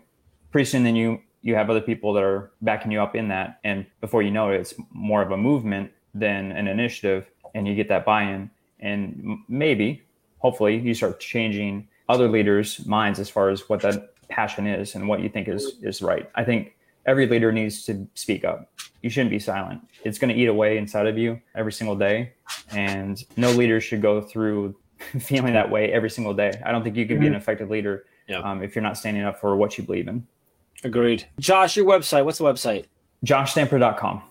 pretty 0.52 0.66
soon 0.66 0.84
then 0.84 0.96
you 0.96 1.20
you 1.44 1.56
have 1.56 1.70
other 1.70 1.82
people 1.82 2.14
that 2.14 2.24
are 2.24 2.52
backing 2.62 2.92
you 2.92 3.02
up 3.02 3.16
in 3.16 3.28
that. 3.30 3.60
And 3.64 3.86
before 4.00 4.22
you 4.22 4.30
know 4.30 4.52
it, 4.52 4.62
it's 4.62 4.76
more 4.92 5.24
of 5.24 5.32
a 5.32 5.38
movement 5.38 5.92
than 6.14 6.52
an 6.52 6.68
initiative, 6.68 7.26
and 7.56 7.68
you 7.68 7.74
get 7.74 7.90
that 7.90 8.06
buy-in. 8.06 8.52
And 8.80 9.40
maybe, 9.48 10.04
hopefully, 10.38 10.78
you 10.78 10.94
start 10.94 11.20
changing 11.20 11.88
other 12.10 12.28
leaders' 12.28 12.86
minds 12.86 13.20
as 13.20 13.28
far 13.28 13.50
as 13.50 13.68
what 13.70 13.82
that 13.82 14.14
passion 14.30 14.68
is 14.68 14.94
and 14.96 15.08
what 15.08 15.22
you 15.22 15.30
think 15.30 15.48
is 15.48 15.78
is 15.82 16.02
right. 16.02 16.30
I 16.36 16.44
think 16.44 16.76
every 17.08 17.28
leader 17.28 17.52
needs 17.52 17.86
to 17.86 18.08
speak 18.14 18.46
up. 18.46 18.72
You 19.02 19.10
shouldn't 19.10 19.32
be 19.32 19.40
silent. 19.40 19.82
It's 20.04 20.20
going 20.20 20.34
to 20.34 20.40
eat 20.40 20.48
away 20.48 20.78
inside 20.78 21.08
of 21.08 21.18
you 21.18 21.42
every 21.56 21.74
single 21.74 21.96
day, 21.96 22.34
and 22.72 23.24
no 23.36 23.52
leader 23.52 23.82
should 23.82 24.02
go 24.02 24.22
through 24.22 24.76
feeling 25.20 25.54
that 25.54 25.70
way 25.70 25.92
every 25.92 26.10
single 26.10 26.34
day. 26.34 26.52
I 26.66 26.72
don't 26.72 26.84
think 26.84 26.96
you 26.96 27.06
can 27.06 27.20
be 27.20 27.28
an 27.28 27.36
effective 27.36 27.70
leader 27.70 28.06
Yeah. 28.28 28.40
um, 28.40 28.64
if 28.64 28.76
you're 28.76 28.84
not 28.84 28.98
standing 28.98 29.24
up 29.24 29.40
for 29.40 29.56
what 29.56 29.78
you 29.78 29.84
believe 29.84 30.08
in. 30.08 30.26
agreed 30.84 31.26
josh 31.40 31.76
your 31.78 31.86
website 31.86 32.26
what's 32.26 32.38
the 32.40 32.44
website 32.44 32.86
JoshStamper.com. 33.24 34.24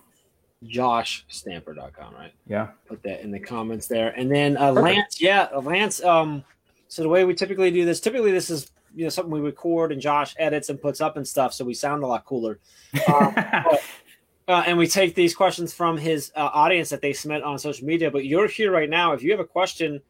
joshstamper.com 0.65 2.13
right 2.13 2.33
Yeah. 2.47 2.67
put 2.87 3.01
that 3.03 3.21
in 3.21 3.31
the 3.31 3.39
comments 3.39 3.87
there. 3.87 4.09
And 4.09 4.29
then 4.31 4.57
uh, 4.57 4.71
Lance, 4.71 5.21
yeah, 5.21 5.47
uh, 5.53 5.59
Lance. 5.61 6.03
Um, 6.03 6.43
so 6.87 7.01
the 7.03 7.09
way 7.09 7.23
we 7.23 7.33
typically 7.33 7.71
do 7.71 7.85
this, 7.85 7.99
typically 7.99 8.31
this 8.31 8.49
is 8.49 8.71
you 8.93 9.05
know 9.05 9.09
something 9.09 9.31
we 9.31 9.39
record 9.39 9.93
and 9.93 10.01
Josh 10.01 10.35
edits 10.37 10.67
and 10.69 10.81
puts 10.81 10.99
up 10.99 11.15
and 11.15 11.25
stuff, 11.25 11.53
so 11.53 11.63
we 11.63 11.73
sound 11.73 12.03
a 12.03 12.07
lot 12.07 12.25
cooler. 12.25 12.59
Um, 13.07 13.33
uh, 14.49 14.63
and 14.67 14.77
we 14.77 14.87
take 14.87 15.15
these 15.15 15.33
questions 15.33 15.71
from 15.73 15.97
his 15.97 16.31
uh, 16.35 16.49
audience 16.53 16.89
that 16.89 17.01
they 17.01 17.13
submit 17.13 17.43
on 17.43 17.57
social 17.57 17.87
media. 17.87 18.11
But 18.11 18.25
you're 18.25 18.47
here 18.49 18.71
right 18.71 18.89
now. 18.89 19.13
If 19.13 19.23
you 19.23 19.31
have 19.31 19.39
a 19.39 19.45
question, 19.45 20.01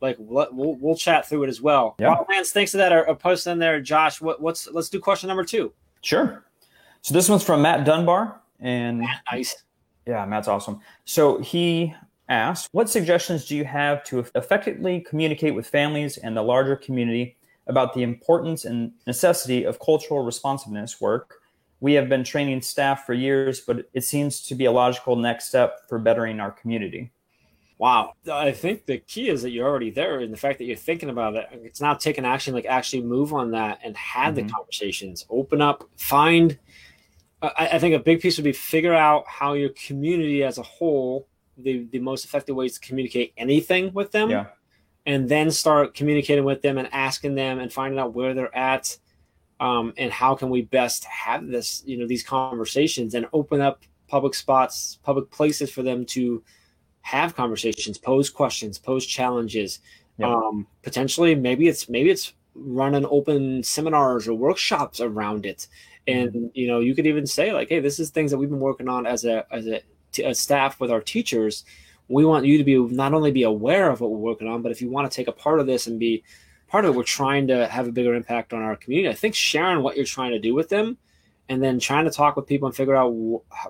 like 0.00 0.16
we'll 0.18 0.48
we'll, 0.52 0.96
chat 0.96 1.28
through 1.28 1.44
it 1.44 1.48
as 1.48 1.60
well. 1.60 1.96
Yeah. 1.98 2.16
Lance, 2.28 2.52
thanks 2.52 2.70
to 2.72 2.76
that. 2.78 2.92
Uh, 2.92 2.96
uh, 2.96 2.98
are, 2.98 3.08
are 3.08 3.14
posting 3.14 3.52
in 3.52 3.58
there, 3.58 3.80
Josh. 3.80 4.20
What, 4.20 4.40
what's 4.40 4.68
let's 4.68 4.88
do 4.88 5.00
question 5.00 5.28
number 5.28 5.44
two. 5.44 5.72
Sure. 6.02 6.44
So 7.02 7.14
this 7.14 7.28
one's 7.28 7.44
from 7.44 7.62
Matt 7.62 7.84
Dunbar, 7.84 8.40
and 8.60 9.04
Nice. 9.30 9.64
yeah, 10.06 10.24
Matt's 10.26 10.48
awesome. 10.48 10.80
So 11.04 11.38
he 11.40 11.94
asks, 12.28 12.68
what 12.72 12.90
suggestions 12.90 13.46
do 13.46 13.56
you 13.56 13.64
have 13.64 14.02
to 14.04 14.24
effectively 14.34 15.00
communicate 15.00 15.54
with 15.54 15.66
families 15.68 16.16
and 16.16 16.36
the 16.36 16.42
larger 16.42 16.74
community 16.76 17.36
about 17.68 17.94
the 17.94 18.02
importance 18.02 18.64
and 18.64 18.92
necessity 19.06 19.64
of 19.64 19.78
cultural 19.78 20.24
responsiveness 20.24 21.00
work? 21.00 21.36
We 21.80 21.92
have 21.92 22.08
been 22.08 22.24
training 22.24 22.62
staff 22.62 23.04
for 23.04 23.12
years, 23.12 23.60
but 23.60 23.88
it 23.92 24.02
seems 24.02 24.40
to 24.42 24.54
be 24.54 24.64
a 24.64 24.72
logical 24.72 25.14
next 25.14 25.46
step 25.46 25.88
for 25.88 25.98
bettering 25.98 26.40
our 26.40 26.50
community. 26.50 27.12
Wow. 27.78 28.14
I 28.30 28.52
think 28.52 28.86
the 28.86 28.98
key 28.98 29.28
is 29.28 29.42
that 29.42 29.50
you're 29.50 29.68
already 29.68 29.90
there 29.90 30.20
and 30.20 30.32
the 30.32 30.38
fact 30.38 30.58
that 30.58 30.64
you're 30.64 30.76
thinking 30.76 31.10
about 31.10 31.34
it. 31.34 31.48
It's 31.52 31.80
not 31.80 32.00
taking 32.00 32.24
action, 32.24 32.54
like 32.54 32.64
actually 32.64 33.02
move 33.02 33.34
on 33.34 33.50
that 33.50 33.80
and 33.84 33.94
have 33.96 34.34
mm-hmm. 34.34 34.46
the 34.46 34.52
conversations, 34.52 35.26
open 35.28 35.60
up, 35.60 35.84
find. 35.96 36.58
I, 37.42 37.68
I, 37.72 37.78
think 37.78 37.94
a 37.94 37.98
big 37.98 38.20
piece 38.20 38.38
would 38.38 38.44
be 38.44 38.52
figure 38.52 38.94
out 38.94 39.24
how 39.28 39.52
your 39.52 39.68
community 39.70 40.42
as 40.42 40.56
a 40.56 40.62
whole, 40.62 41.28
the, 41.58 41.86
the 41.92 41.98
most 41.98 42.24
effective 42.24 42.56
ways 42.56 42.78
to 42.78 42.86
communicate 42.86 43.34
anything 43.36 43.92
with 43.92 44.10
them. 44.10 44.30
Yeah. 44.30 44.46
And 45.04 45.28
then 45.28 45.50
start 45.50 45.94
communicating 45.94 46.44
with 46.44 46.62
them 46.62 46.78
and 46.78 46.88
asking 46.92 47.34
them 47.34 47.60
and 47.60 47.70
finding 47.70 48.00
out 48.00 48.14
where 48.14 48.32
they're 48.32 48.56
at. 48.56 48.96
Um, 49.60 49.92
and 49.98 50.10
how 50.10 50.34
can 50.34 50.48
we 50.50 50.62
best 50.62 51.04
have 51.04 51.46
this, 51.46 51.82
you 51.86 51.96
know, 51.98 52.06
these 52.06 52.22
conversations 52.22 53.14
and 53.14 53.26
open 53.32 53.60
up 53.60 53.82
public 54.08 54.34
spots, 54.34 54.98
public 55.02 55.30
places 55.30 55.70
for 55.70 55.82
them 55.82 56.04
to 56.06 56.42
have 57.06 57.36
conversations, 57.36 57.98
pose 57.98 58.28
questions, 58.28 58.78
pose 58.78 59.06
challenges. 59.06 59.78
Yep. 60.18 60.28
Um, 60.28 60.66
potentially, 60.82 61.36
maybe 61.36 61.68
it's 61.68 61.88
maybe 61.88 62.10
it's 62.10 62.32
running 62.56 63.06
open 63.06 63.62
seminars 63.62 64.26
or 64.26 64.34
workshops 64.34 65.00
around 65.00 65.46
it, 65.46 65.68
and 66.08 66.32
mm-hmm. 66.32 66.46
you 66.54 66.66
know 66.66 66.80
you 66.80 66.96
could 66.96 67.06
even 67.06 67.24
say 67.24 67.52
like, 67.52 67.68
hey, 67.68 67.78
this 67.78 68.00
is 68.00 68.10
things 68.10 68.32
that 68.32 68.38
we've 68.38 68.50
been 68.50 68.58
working 68.58 68.88
on 68.88 69.06
as 69.06 69.24
a 69.24 69.46
as 69.52 69.68
a, 69.68 69.82
t- 70.10 70.24
a 70.24 70.34
staff 70.34 70.80
with 70.80 70.90
our 70.90 71.00
teachers. 71.00 71.64
We 72.08 72.24
want 72.24 72.44
you 72.44 72.58
to 72.58 72.64
be 72.64 72.76
not 72.76 73.14
only 73.14 73.30
be 73.30 73.44
aware 73.44 73.88
of 73.88 74.00
what 74.00 74.10
we're 74.10 74.18
working 74.18 74.48
on, 74.48 74.62
but 74.62 74.72
if 74.72 74.82
you 74.82 74.90
want 74.90 75.08
to 75.08 75.14
take 75.14 75.28
a 75.28 75.32
part 75.32 75.60
of 75.60 75.66
this 75.68 75.86
and 75.86 76.00
be 76.00 76.24
part 76.66 76.84
of 76.84 76.92
it, 76.92 76.96
we're 76.96 77.04
trying 77.04 77.46
to 77.48 77.68
have 77.68 77.86
a 77.86 77.92
bigger 77.92 78.16
impact 78.16 78.52
on 78.52 78.62
our 78.62 78.74
community. 78.74 79.08
I 79.08 79.14
think 79.14 79.36
sharing 79.36 79.84
what 79.84 79.94
you're 79.94 80.06
trying 80.06 80.32
to 80.32 80.40
do 80.40 80.54
with 80.54 80.70
them, 80.70 80.98
and 81.48 81.62
then 81.62 81.78
trying 81.78 82.06
to 82.06 82.10
talk 82.10 82.34
with 82.34 82.48
people 82.48 82.66
and 82.66 82.74
figure 82.74 82.96
out 82.96 83.10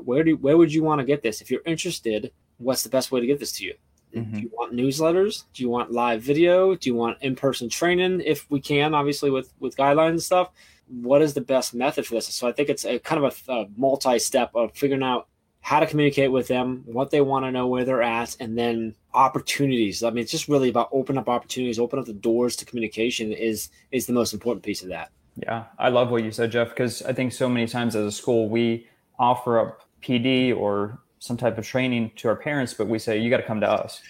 where 0.07 0.25
do 0.25 0.39
where 0.39 0.57
would 0.57 0.73
you 0.73 0.83
want 0.83 1.01
to 1.01 1.05
get 1.05 1.23
this 1.23 1.43
if 1.43 1.51
you're 1.51 1.61
interested 1.67 2.33
what's 2.59 2.83
the 2.83 2.89
best 2.89 3.13
way 3.13 3.21
to 3.21 3.27
get 3.27 3.39
this 3.39 3.53
to 3.53 3.65
you? 3.65 3.75
Mm-hmm. 4.15 4.35
Do 4.35 4.41
you 4.41 4.51
want 4.53 4.75
newsletters? 4.75 5.45
Do 5.53 5.63
you 5.63 5.69
want 5.69 5.93
live 5.93 6.23
video? 6.23 6.75
Do 6.75 6.89
you 6.89 6.95
want 6.95 7.19
in-person 7.21 7.69
training 7.69 8.23
if 8.25 8.51
we 8.51 8.61
can, 8.61 8.95
obviously 8.95 9.31
with 9.31 9.53
with 9.59 9.77
guidelines 9.77 10.11
and 10.11 10.23
stuff? 10.23 10.51
What 10.89 11.21
is 11.21 11.35
the 11.35 11.41
best 11.41 11.75
method 11.75 12.07
for 12.07 12.15
this? 12.15 12.27
So 12.27 12.49
I 12.49 12.53
think 12.53 12.69
it's 12.69 12.85
a 12.85 12.99
kind 12.99 13.25
of 13.25 13.43
a, 13.49 13.53
a 13.53 13.67
multi-step 13.77 14.53
of 14.55 14.73
figuring 14.75 15.03
out 15.03 15.29
how 15.61 15.81
to 15.81 15.87
communicate 15.87 16.31
with 16.31 16.47
them, 16.47 16.85
what 16.87 17.11
they 17.11 17.21
want 17.21 17.45
to 17.45 17.51
know, 17.51 17.67
where 17.67 17.85
they're 17.85 18.01
at, 18.01 18.37
and 18.39 18.57
then 18.57 18.95
opportunities. 19.13 20.05
I 20.05 20.11
mean, 20.11 20.23
it's 20.23 20.31
just 20.31 20.47
really 20.47 20.69
about 20.69 20.89
open 20.93 21.19
up 21.19 21.29
opportunities, 21.29 21.81
open 21.81 21.99
up 21.99 22.05
the 22.05 22.13
doors 22.13 22.55
to 22.57 22.65
communication 22.65 23.33
is 23.33 23.71
is 23.91 24.07
the 24.07 24.13
most 24.13 24.33
important 24.33 24.65
piece 24.65 24.83
of 24.83 24.89
that. 24.91 25.11
Yeah, 25.43 25.65
I 25.79 25.89
love 25.89 26.11
what 26.11 26.25
you 26.25 26.31
said, 26.31 26.53
Jeff, 26.53 26.71
because 26.71 27.03
I 27.03 27.13
think 27.13 27.33
so 27.33 27.49
many 27.49 27.67
times 27.67 27.97
as 27.97 28.07
a 28.07 28.13
school 28.13 28.49
we 28.49 28.87
offer 29.19 29.59
up 29.59 29.83
PD 30.03 30.57
or 30.57 31.01
some 31.27 31.37
type 31.37 31.59
of 31.59 31.67
training 31.67 32.13
to 32.17 32.29
our 32.29 32.37
parents, 32.37 32.73
but 32.73 32.87
we 32.87 32.99
say 32.99 33.19
you 33.19 33.31
got 33.31 33.39
to 33.39 33.43
come 33.43 33.61
to 33.61 33.71
us. 33.71 34.01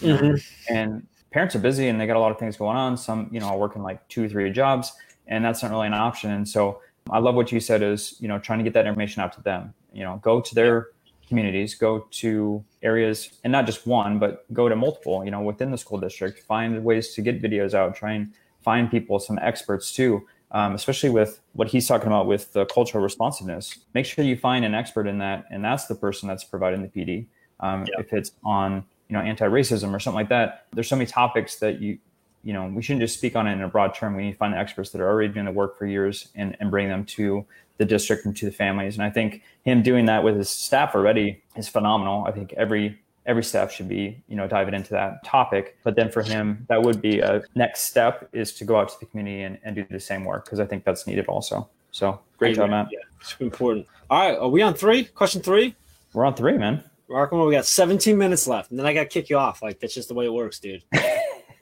Mm-hmm. 0.00 0.74
And 0.74 1.06
parents 1.30 1.54
are 1.54 1.58
busy 1.58 1.88
and 1.88 2.00
they 2.00 2.06
got 2.06 2.16
a 2.16 2.20
lot 2.20 2.30
of 2.30 2.38
things 2.38 2.56
going 2.56 2.76
on. 2.76 2.96
Some, 2.96 3.28
you 3.32 3.40
know, 3.40 3.46
are 3.46 3.58
working 3.58 3.82
like 3.82 4.06
two, 4.08 4.24
or 4.24 4.28
three 4.28 4.50
jobs, 4.50 4.92
and 5.26 5.44
that's 5.44 5.62
not 5.62 5.70
really 5.70 5.86
an 5.86 5.94
option. 5.94 6.30
And 6.30 6.48
so 6.48 6.80
I 7.10 7.18
love 7.18 7.34
what 7.34 7.52
you 7.52 7.60
said 7.60 7.82
is, 7.82 8.16
you 8.20 8.28
know, 8.28 8.38
trying 8.38 8.58
to 8.58 8.64
get 8.64 8.74
that 8.74 8.86
information 8.86 9.22
out 9.22 9.32
to 9.34 9.42
them. 9.42 9.74
You 9.92 10.04
know, 10.04 10.20
go 10.22 10.40
to 10.40 10.54
their 10.54 10.88
communities, 11.28 11.74
go 11.74 12.06
to 12.10 12.64
areas, 12.82 13.30
and 13.42 13.50
not 13.50 13.66
just 13.66 13.86
one, 13.86 14.18
but 14.18 14.44
go 14.52 14.68
to 14.68 14.76
multiple. 14.76 15.24
You 15.24 15.30
know, 15.30 15.40
within 15.40 15.70
the 15.70 15.78
school 15.78 15.98
district, 15.98 16.40
find 16.40 16.84
ways 16.84 17.14
to 17.14 17.22
get 17.22 17.42
videos 17.42 17.74
out. 17.74 17.96
Try 17.96 18.12
and 18.12 18.32
find 18.60 18.90
people, 18.90 19.18
some 19.18 19.38
experts 19.40 19.92
too, 19.92 20.26
um, 20.52 20.74
especially 20.74 21.10
with 21.10 21.40
what 21.52 21.68
he's 21.68 21.86
talking 21.86 22.06
about 22.06 22.26
with 22.26 22.52
the 22.52 22.66
cultural 22.66 23.02
responsiveness. 23.02 23.78
Make 23.94 24.06
sure 24.06 24.24
you 24.24 24.36
find 24.36 24.64
an 24.64 24.74
expert 24.74 25.06
in 25.06 25.18
that, 25.18 25.44
and 25.50 25.64
that's 25.64 25.86
the 25.86 25.94
person 25.94 26.28
that's 26.28 26.44
providing 26.44 26.82
the 26.82 26.88
PD. 26.88 27.26
Um, 27.60 27.86
yeah. 27.86 28.00
If 28.00 28.12
it's 28.12 28.32
on 28.44 28.84
you 29.08 29.16
know 29.16 29.20
anti-racism 29.20 29.92
or 29.92 30.00
something 30.00 30.16
like 30.16 30.28
that, 30.28 30.66
there's 30.72 30.88
so 30.88 30.96
many 30.96 31.06
topics 31.06 31.56
that 31.56 31.80
you 31.80 31.98
you 32.42 32.52
know 32.52 32.66
we 32.66 32.82
shouldn't 32.82 33.00
just 33.00 33.18
speak 33.18 33.34
on 33.34 33.46
it 33.46 33.52
in 33.52 33.62
a 33.62 33.68
broad 33.68 33.94
term. 33.94 34.14
We 34.14 34.24
need 34.24 34.32
to 34.32 34.38
find 34.38 34.54
the 34.54 34.58
experts 34.58 34.90
that 34.90 35.00
are 35.00 35.08
already 35.08 35.32
doing 35.32 35.46
the 35.46 35.52
work 35.52 35.78
for 35.78 35.86
years 35.86 36.28
and, 36.34 36.56
and 36.60 36.70
bring 36.70 36.88
them 36.88 37.04
to 37.04 37.44
the 37.78 37.84
district 37.84 38.24
and 38.24 38.36
to 38.36 38.46
the 38.46 38.52
families. 38.52 38.94
And 38.94 39.02
I 39.02 39.10
think 39.10 39.42
him 39.64 39.82
doing 39.82 40.06
that 40.06 40.24
with 40.24 40.36
his 40.36 40.48
staff 40.48 40.94
already 40.94 41.42
is 41.56 41.68
phenomenal. 41.68 42.24
I 42.26 42.32
think 42.32 42.54
every 42.54 42.98
every 43.26 43.44
staff 43.44 43.72
should 43.72 43.88
be 43.88 44.22
you 44.28 44.36
know 44.36 44.46
diving 44.46 44.74
into 44.74 44.90
that 44.90 45.24
topic. 45.24 45.76
But 45.84 45.96
then 45.96 46.10
for 46.10 46.22
him 46.22 46.64
that 46.68 46.82
would 46.82 47.02
be 47.02 47.20
a 47.20 47.42
next 47.54 47.82
step 47.82 48.28
is 48.32 48.52
to 48.54 48.64
go 48.64 48.76
out 48.78 48.88
to 48.90 48.94
the 49.00 49.06
community 49.06 49.42
and, 49.42 49.58
and 49.64 49.76
do 49.76 49.86
the 49.90 50.00
same 50.00 50.24
work 50.24 50.44
because 50.44 50.60
i 50.60 50.66
think 50.66 50.84
that's 50.84 51.06
needed 51.06 51.26
also. 51.26 51.68
So 51.90 52.20
great 52.38 52.56
job 52.56 52.70
matt. 52.70 52.88
Yeah 52.90 53.00
it's 53.20 53.36
important. 53.40 53.86
All 54.10 54.18
right 54.18 54.38
are 54.38 54.48
we 54.48 54.62
on 54.62 54.74
three? 54.74 55.04
Question 55.04 55.42
three? 55.42 55.74
We're 56.12 56.24
on 56.24 56.34
three 56.34 56.56
man. 56.56 56.82
We 57.08 57.52
got 57.52 57.66
17 57.66 58.18
minutes 58.18 58.48
left 58.48 58.70
and 58.70 58.78
then 58.78 58.86
i 58.86 58.94
gotta 58.94 59.06
kick 59.06 59.28
you 59.28 59.36
off. 59.36 59.62
Like 59.62 59.80
that's 59.80 59.94
just 59.94 60.08
the 60.08 60.14
way 60.14 60.26
it 60.26 60.32
works 60.32 60.58
dude. 60.58 60.84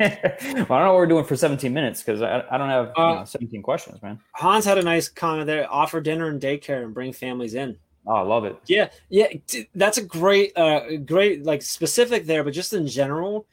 Well, 0.00 0.10
I 0.10 0.56
don't 0.56 0.68
know 0.68 0.92
what 0.92 0.96
we're 0.96 1.06
doing 1.06 1.24
for 1.24 1.36
17 1.36 1.72
minutes 1.72 2.02
because 2.02 2.20
I, 2.20 2.44
I 2.50 2.58
don't 2.58 2.68
have 2.68 2.88
uh, 2.98 3.10
you 3.10 3.14
know, 3.16 3.24
17 3.24 3.62
questions, 3.62 4.02
man. 4.02 4.18
Hans 4.32 4.64
had 4.64 4.76
a 4.76 4.82
nice 4.82 5.08
comment 5.08 5.46
there 5.46 5.72
offer 5.72 6.00
dinner 6.00 6.28
and 6.28 6.40
daycare 6.40 6.82
and 6.82 6.92
bring 6.92 7.12
families 7.12 7.54
in. 7.54 7.78
Oh, 8.06 8.14
I 8.14 8.20
love 8.22 8.44
it. 8.44 8.56
Yeah, 8.66 8.90
yeah, 9.08 9.28
that's 9.74 9.98
a 9.98 10.04
great, 10.04 10.56
uh, 10.56 10.96
great 11.04 11.44
like 11.44 11.62
specific 11.62 12.26
there, 12.26 12.44
but 12.44 12.52
just 12.52 12.72
in 12.72 12.86
general, 12.86 13.46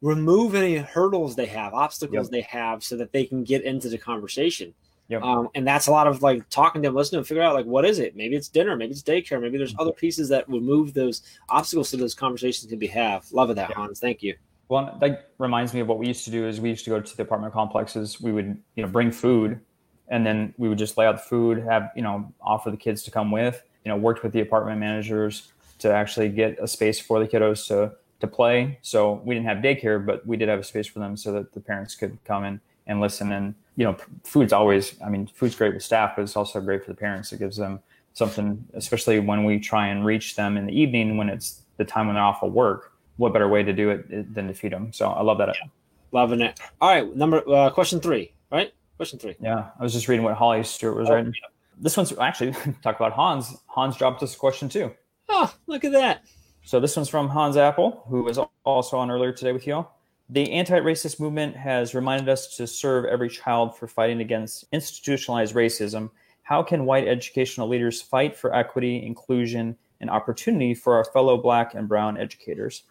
remove 0.00 0.54
any 0.54 0.76
hurdles 0.76 1.36
they 1.36 1.46
have, 1.46 1.74
obstacles 1.74 2.26
yep. 2.26 2.30
they 2.30 2.40
have, 2.42 2.82
so 2.82 2.96
that 2.96 3.12
they 3.12 3.24
can 3.24 3.44
get 3.44 3.62
into 3.64 3.88
the 3.88 3.98
conversation. 3.98 4.72
Yep. 5.08 5.22
Um, 5.22 5.48
and 5.54 5.66
that's 5.66 5.88
a 5.88 5.90
lot 5.90 6.06
of 6.06 6.22
like 6.22 6.48
talking 6.48 6.80
to 6.82 6.88
them, 6.88 6.94
listening, 6.94 7.20
to 7.20 7.28
figure 7.28 7.42
out 7.42 7.54
like 7.54 7.66
what 7.66 7.84
is 7.84 7.98
it? 7.98 8.16
Maybe 8.16 8.34
it's 8.34 8.48
dinner, 8.48 8.76
maybe 8.76 8.92
it's 8.92 9.02
daycare, 9.02 9.40
maybe 9.40 9.58
there's 9.58 9.74
other 9.78 9.92
pieces 9.92 10.28
that 10.30 10.48
remove 10.48 10.94
those 10.94 11.20
obstacles 11.50 11.90
so 11.90 11.98
those 11.98 12.14
conversations 12.14 12.70
can 12.70 12.78
be 12.78 12.86
have. 12.86 13.30
Love 13.30 13.50
of 13.50 13.56
that, 13.56 13.68
yep. 13.68 13.76
Hans. 13.76 14.00
Thank 14.00 14.22
you. 14.22 14.34
Well, 14.68 14.96
that 15.00 15.32
reminds 15.36 15.74
me 15.74 15.80
of 15.80 15.88
what 15.88 15.98
we 15.98 16.06
used 16.06 16.24
to 16.24 16.30
do. 16.30 16.46
Is 16.46 16.62
we 16.62 16.70
used 16.70 16.84
to 16.84 16.90
go 16.90 16.98
to 16.98 17.16
the 17.16 17.24
apartment 17.24 17.52
complexes. 17.52 18.22
We 18.22 18.32
would 18.32 18.56
you 18.74 18.82
know 18.82 18.88
bring 18.88 19.12
food, 19.12 19.60
and 20.08 20.24
then 20.24 20.54
we 20.56 20.70
would 20.70 20.78
just 20.78 20.96
lay 20.96 21.04
out 21.04 21.16
the 21.16 21.22
food, 21.22 21.62
have 21.62 21.90
you 21.94 22.00
know 22.00 22.32
offer 22.40 22.70
the 22.70 22.78
kids 22.78 23.02
to 23.02 23.10
come 23.10 23.30
with 23.30 23.62
you 23.84 23.90
know 23.90 23.96
worked 23.96 24.22
with 24.22 24.32
the 24.32 24.40
apartment 24.40 24.78
managers 24.78 25.52
to 25.78 25.92
actually 25.92 26.28
get 26.28 26.58
a 26.60 26.68
space 26.68 27.00
for 27.00 27.18
the 27.18 27.26
kiddos 27.26 27.66
to 27.68 27.92
to 28.20 28.26
play. 28.26 28.78
So 28.82 29.20
we 29.24 29.34
didn't 29.34 29.48
have 29.48 29.58
daycare, 29.58 30.04
but 30.04 30.24
we 30.26 30.36
did 30.36 30.48
have 30.48 30.60
a 30.60 30.64
space 30.64 30.86
for 30.86 31.00
them 31.00 31.16
so 31.16 31.32
that 31.32 31.52
the 31.52 31.60
parents 31.60 31.96
could 31.96 32.16
come 32.24 32.44
in 32.44 32.60
and 32.86 33.00
listen. 33.00 33.32
And 33.32 33.54
you 33.76 33.84
know, 33.84 33.96
food's 34.24 34.52
always 34.52 34.94
I 35.04 35.08
mean, 35.08 35.26
food's 35.26 35.56
great 35.56 35.74
with 35.74 35.82
staff, 35.82 36.12
but 36.16 36.22
it's 36.22 36.36
also 36.36 36.60
great 36.60 36.84
for 36.84 36.90
the 36.90 36.96
parents. 36.96 37.32
It 37.32 37.38
gives 37.40 37.56
them 37.56 37.80
something, 38.14 38.64
especially 38.74 39.18
when 39.18 39.44
we 39.44 39.58
try 39.58 39.88
and 39.88 40.04
reach 40.04 40.36
them 40.36 40.56
in 40.56 40.66
the 40.66 40.78
evening 40.78 41.16
when 41.16 41.28
it's 41.28 41.62
the 41.78 41.84
time 41.84 42.06
when 42.06 42.14
they're 42.14 42.24
off 42.24 42.42
of 42.42 42.52
work. 42.52 42.92
What 43.16 43.32
better 43.32 43.48
way 43.48 43.62
to 43.62 43.72
do 43.72 43.90
it 43.90 44.34
than 44.34 44.48
to 44.48 44.54
feed 44.54 44.72
them? 44.72 44.92
So 44.92 45.08
I 45.08 45.22
love 45.22 45.38
that. 45.38 45.48
Yeah. 45.48 45.68
Loving 46.12 46.40
it. 46.40 46.60
All 46.80 46.88
right, 46.90 47.16
number 47.16 47.42
uh, 47.48 47.70
question 47.70 48.00
three, 48.00 48.32
right? 48.50 48.72
Question 48.98 49.18
three. 49.18 49.34
Yeah, 49.40 49.70
I 49.78 49.82
was 49.82 49.92
just 49.92 50.08
reading 50.08 50.24
what 50.24 50.34
Holly 50.34 50.62
Stewart 50.62 50.96
was 50.96 51.08
oh, 51.08 51.14
writing. 51.14 51.32
Yeah 51.32 51.48
this 51.82 51.96
one's 51.96 52.16
actually 52.18 52.52
talk 52.82 52.96
about 52.96 53.12
Hans. 53.12 53.54
Hans 53.66 53.96
dropped 53.96 54.22
us 54.22 54.34
a 54.34 54.38
question 54.38 54.68
too. 54.68 54.92
Oh, 55.28 55.52
look 55.66 55.84
at 55.84 55.92
that. 55.92 56.24
So 56.64 56.78
this 56.78 56.96
one's 56.96 57.08
from 57.08 57.28
Hans 57.28 57.56
Appel, 57.56 58.04
who 58.08 58.22
was 58.22 58.38
also 58.64 58.96
on 58.96 59.10
earlier 59.10 59.32
today 59.32 59.52
with 59.52 59.66
y'all. 59.66 59.90
The 60.30 60.52
anti-racist 60.52 61.18
movement 61.18 61.56
has 61.56 61.94
reminded 61.94 62.28
us 62.28 62.56
to 62.56 62.66
serve 62.66 63.04
every 63.04 63.28
child 63.28 63.76
for 63.76 63.88
fighting 63.88 64.20
against 64.20 64.64
institutionalized 64.72 65.54
racism. 65.54 66.10
How 66.42 66.62
can 66.62 66.86
white 66.86 67.08
educational 67.08 67.68
leaders 67.68 68.00
fight 68.00 68.36
for 68.36 68.54
equity, 68.54 69.04
inclusion, 69.04 69.76
and 70.00 70.08
opportunity 70.08 70.74
for 70.74 70.94
our 70.94 71.04
fellow 71.04 71.36
black 71.36 71.74
and 71.74 71.88
brown 71.88 72.16
educators? 72.16 72.84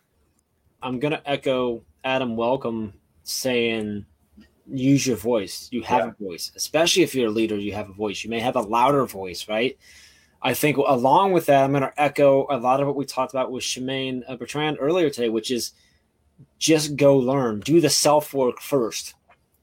I'm 0.83 0.99
going 0.99 1.13
to 1.13 1.29
echo 1.29 1.83
Adam 2.03 2.35
Welcome 2.35 2.93
saying 3.23 4.05
use 4.67 5.05
your 5.05 5.17
voice. 5.17 5.67
You 5.71 5.81
have 5.83 6.05
yeah. 6.05 6.11
a 6.11 6.23
voice, 6.23 6.51
especially 6.55 7.03
if 7.03 7.15
you're 7.15 7.27
a 7.27 7.31
leader. 7.31 7.57
You 7.57 7.73
have 7.73 7.89
a 7.89 7.93
voice. 7.93 8.23
You 8.23 8.29
may 8.29 8.39
have 8.39 8.55
a 8.55 8.61
louder 8.61 9.05
voice, 9.05 9.47
right? 9.47 9.77
I 10.41 10.53
think 10.53 10.77
along 10.77 11.33
with 11.33 11.45
that, 11.47 11.63
I'm 11.63 11.71
going 11.71 11.83
to 11.83 12.01
echo 12.01 12.47
a 12.49 12.57
lot 12.57 12.81
of 12.81 12.87
what 12.87 12.95
we 12.95 13.05
talked 13.05 13.33
about 13.33 13.51
with 13.51 13.63
Shamaine 13.63 14.23
uh, 14.27 14.35
Bertrand 14.35 14.77
earlier 14.79 15.09
today, 15.09 15.29
which 15.29 15.51
is 15.51 15.73
just 16.57 16.95
go 16.95 17.17
learn, 17.17 17.59
do 17.59 17.79
the 17.79 17.89
self 17.89 18.33
work 18.33 18.59
first. 18.59 19.13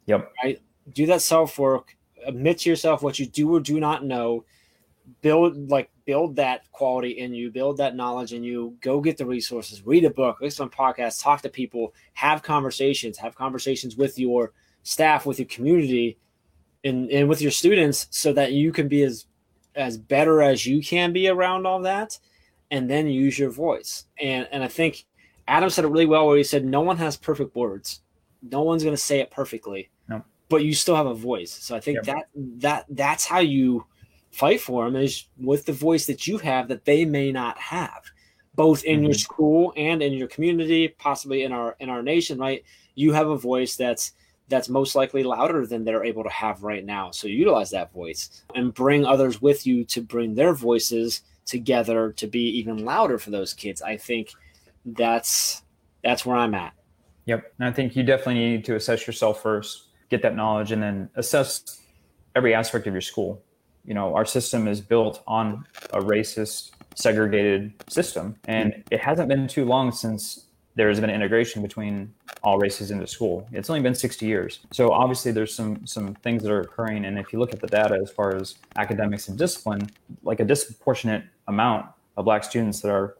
Yep. 0.07 0.33
Right. 0.43 0.61
Do 0.93 1.07
that 1.07 1.23
self 1.23 1.59
work. 1.59 1.97
Admit 2.27 2.59
to 2.61 2.71
yourself 2.71 3.03
what 3.03 3.19
you 3.19 3.27
do 3.27 3.55
or 3.55 3.61
do 3.61 3.81
not 3.81 4.05
know. 4.05 4.45
Build 5.23 5.71
like 5.71 5.91
build 6.05 6.37
that 6.37 6.71
quality 6.71 7.11
in 7.11 7.35
you. 7.35 7.51
Build 7.51 7.79
that 7.79 7.97
knowledge 7.97 8.33
in 8.33 8.43
you. 8.43 8.77
Go 8.81 9.01
get 9.01 9.17
the 9.17 9.27
resources. 9.27 9.85
Read 9.85 10.05
a 10.05 10.11
book. 10.11 10.39
Listen 10.41 10.69
to 10.69 10.77
podcasts. 10.77 11.23
Talk 11.23 11.43
to 11.43 11.49
people. 11.49 11.95
Have 12.15 12.43
conversations. 12.43 13.19
Have 13.19 13.35
conversations 13.35 13.97
with 13.97 14.19
your 14.19 14.53
staff, 14.89 15.27
with 15.27 15.39
your 15.39 15.49
community, 15.49 16.17
and, 16.83 17.11
and 17.11 17.29
with 17.29 17.43
your 17.43 17.51
students 17.51 18.07
so 18.11 18.33
that 18.33 18.53
you 18.53 18.73
can 18.73 18.89
be 18.89 19.03
as 19.03 19.27
as 19.75 19.99
better 19.99 20.43
as 20.43 20.67
you 20.67 20.83
can 20.83 21.13
be 21.13 21.29
around 21.29 21.67
all 21.67 21.81
that 21.81 22.19
and 22.71 22.89
then 22.91 23.07
use 23.07 23.39
your 23.39 23.51
voice. 23.51 24.05
And 24.21 24.49
and 24.51 24.65
I 24.65 24.69
think 24.69 25.05
Adam 25.47 25.71
said 25.71 25.85
it 25.85 25.89
really 25.89 26.07
well, 26.07 26.27
where 26.27 26.37
he 26.39 26.45
said, 26.45 26.65
"No 26.65 26.81
one 26.81 26.97
has 26.97 27.17
perfect 27.17 27.55
words. 27.55 28.01
No 28.43 28.63
one's 28.63 28.83
going 28.83 28.97
to 28.97 29.03
say 29.11 29.21
it 29.21 29.31
perfectly, 29.31 29.91
No. 30.09 30.23
but 30.49 30.65
you 30.65 30.73
still 30.75 30.97
have 30.97 31.07
a 31.07 31.15
voice." 31.15 31.53
So 31.53 31.77
I 31.77 31.81
think 31.81 32.05
that 32.05 32.29
that 32.65 32.87
that's 32.89 33.27
how 33.27 33.41
you 33.41 33.85
fight 34.31 34.61
for 34.61 34.85
them 34.85 34.97
is 34.97 35.25
with 35.39 35.67
the 35.67 35.73
voice 35.73 36.07
that 36.07 36.27
you 36.27 36.39
have 36.39 36.69
that 36.69 36.85
they 36.85 37.05
may 37.05 37.31
not 37.33 37.59
have, 37.59 38.03
both 38.55 38.85
in 38.85 39.03
your 39.03 39.15
Mhm. 39.15 39.21
school 39.21 39.73
and 39.77 40.03
in 40.03 40.13
your 40.13 40.29
community, 40.29 40.89
possibly 40.89 41.43
in 41.43 41.53
our 41.53 41.77
in 41.79 41.89
our 41.91 42.03
nation. 42.03 42.39
Right, 42.39 42.63
you 42.95 43.13
have 43.13 43.29
a 43.29 43.37
voice 43.37 43.77
that's 43.77 44.13
that's 44.49 44.69
most 44.69 44.95
likely 44.95 45.23
louder 45.23 45.67
than 45.67 45.85
they're 45.85 46.05
able 46.05 46.25
to 46.25 46.31
have 46.31 46.63
right 46.63 46.85
now. 46.85 47.11
So 47.11 47.29
utilize 47.29 47.71
that 47.71 47.93
voice 47.93 48.43
and 48.55 48.73
bring 48.73 49.05
others 49.05 49.43
with 49.43 49.67
you 49.67 49.85
to 49.87 50.01
bring 50.01 50.35
their 50.35 50.55
voices 50.55 51.23
together 51.45 52.13
to 52.13 52.27
be 52.27 52.41
even 52.59 52.85
louder 52.85 53.19
for 53.19 53.31
those 53.31 53.55
kids. 53.55 53.83
I 53.83 53.97
think 53.97 54.33
that's 54.85 55.63
that's 56.03 56.25
where 56.25 56.37
I'm 56.37 56.55
at. 56.55 56.73
Yep. 57.27 57.53
And 57.59 57.69
I 57.69 57.73
think 57.73 57.95
you 57.95 58.03
definitely 58.03 58.35
need 58.35 58.65
to 58.67 58.77
assess 58.77 59.07
yourself 59.07 59.43
first, 59.43 59.89
get 60.09 60.23
that 60.23 60.35
knowledge, 60.35 60.73
and 60.73 60.83
then 60.83 61.11
assess 61.17 61.81
every 62.35 62.55
aspect 62.55 62.87
of 62.87 62.95
your 62.95 63.03
school. 63.03 63.43
You 63.85 63.95
know, 63.95 64.15
our 64.15 64.25
system 64.25 64.69
is 64.69 64.81
built 64.81 65.23
on 65.27 65.67
a 65.93 66.01
racist, 66.01 66.71
segregated 66.95 67.73
system, 67.91 68.37
and 68.45 68.83
it 68.91 69.01
hasn't 69.01 69.29
been 69.29 69.47
too 69.47 69.65
long 69.65 69.93
since 69.93 70.48
there 70.79 70.89
has 70.89 71.01
been 71.01 71.11
integration 71.11 71.61
between 71.61 72.15
all 72.45 72.57
races 72.57 72.93
into 72.93 73.05
school. 73.05 73.49
It's 73.51 73.69
only 73.69 73.83
been 73.83 73.97
60 73.97 74.25
years. 74.25 74.61
So 74.73 74.93
obviously 74.93 75.33
there's 75.33 75.53
some 75.53 75.85
some 75.85 76.15
things 76.15 76.41
that 76.45 76.53
are 76.53 76.61
occurring 76.61 77.05
and 77.05 77.19
if 77.19 77.33
you 77.33 77.41
look 77.41 77.53
at 77.53 77.61
the 77.61 77.67
data 77.67 77.99
as 78.01 78.13
far 78.13 78.37
as 78.37 78.55
academics 78.77 79.27
and 79.27 79.37
discipline, 79.37 79.91
like 80.23 80.39
a 80.39 80.45
disproportionate 80.45 81.25
amount 81.49 81.87
of 82.17 82.25
black 82.25 82.45
students 82.45 82.81
that 82.83 82.93
are 82.93 83.17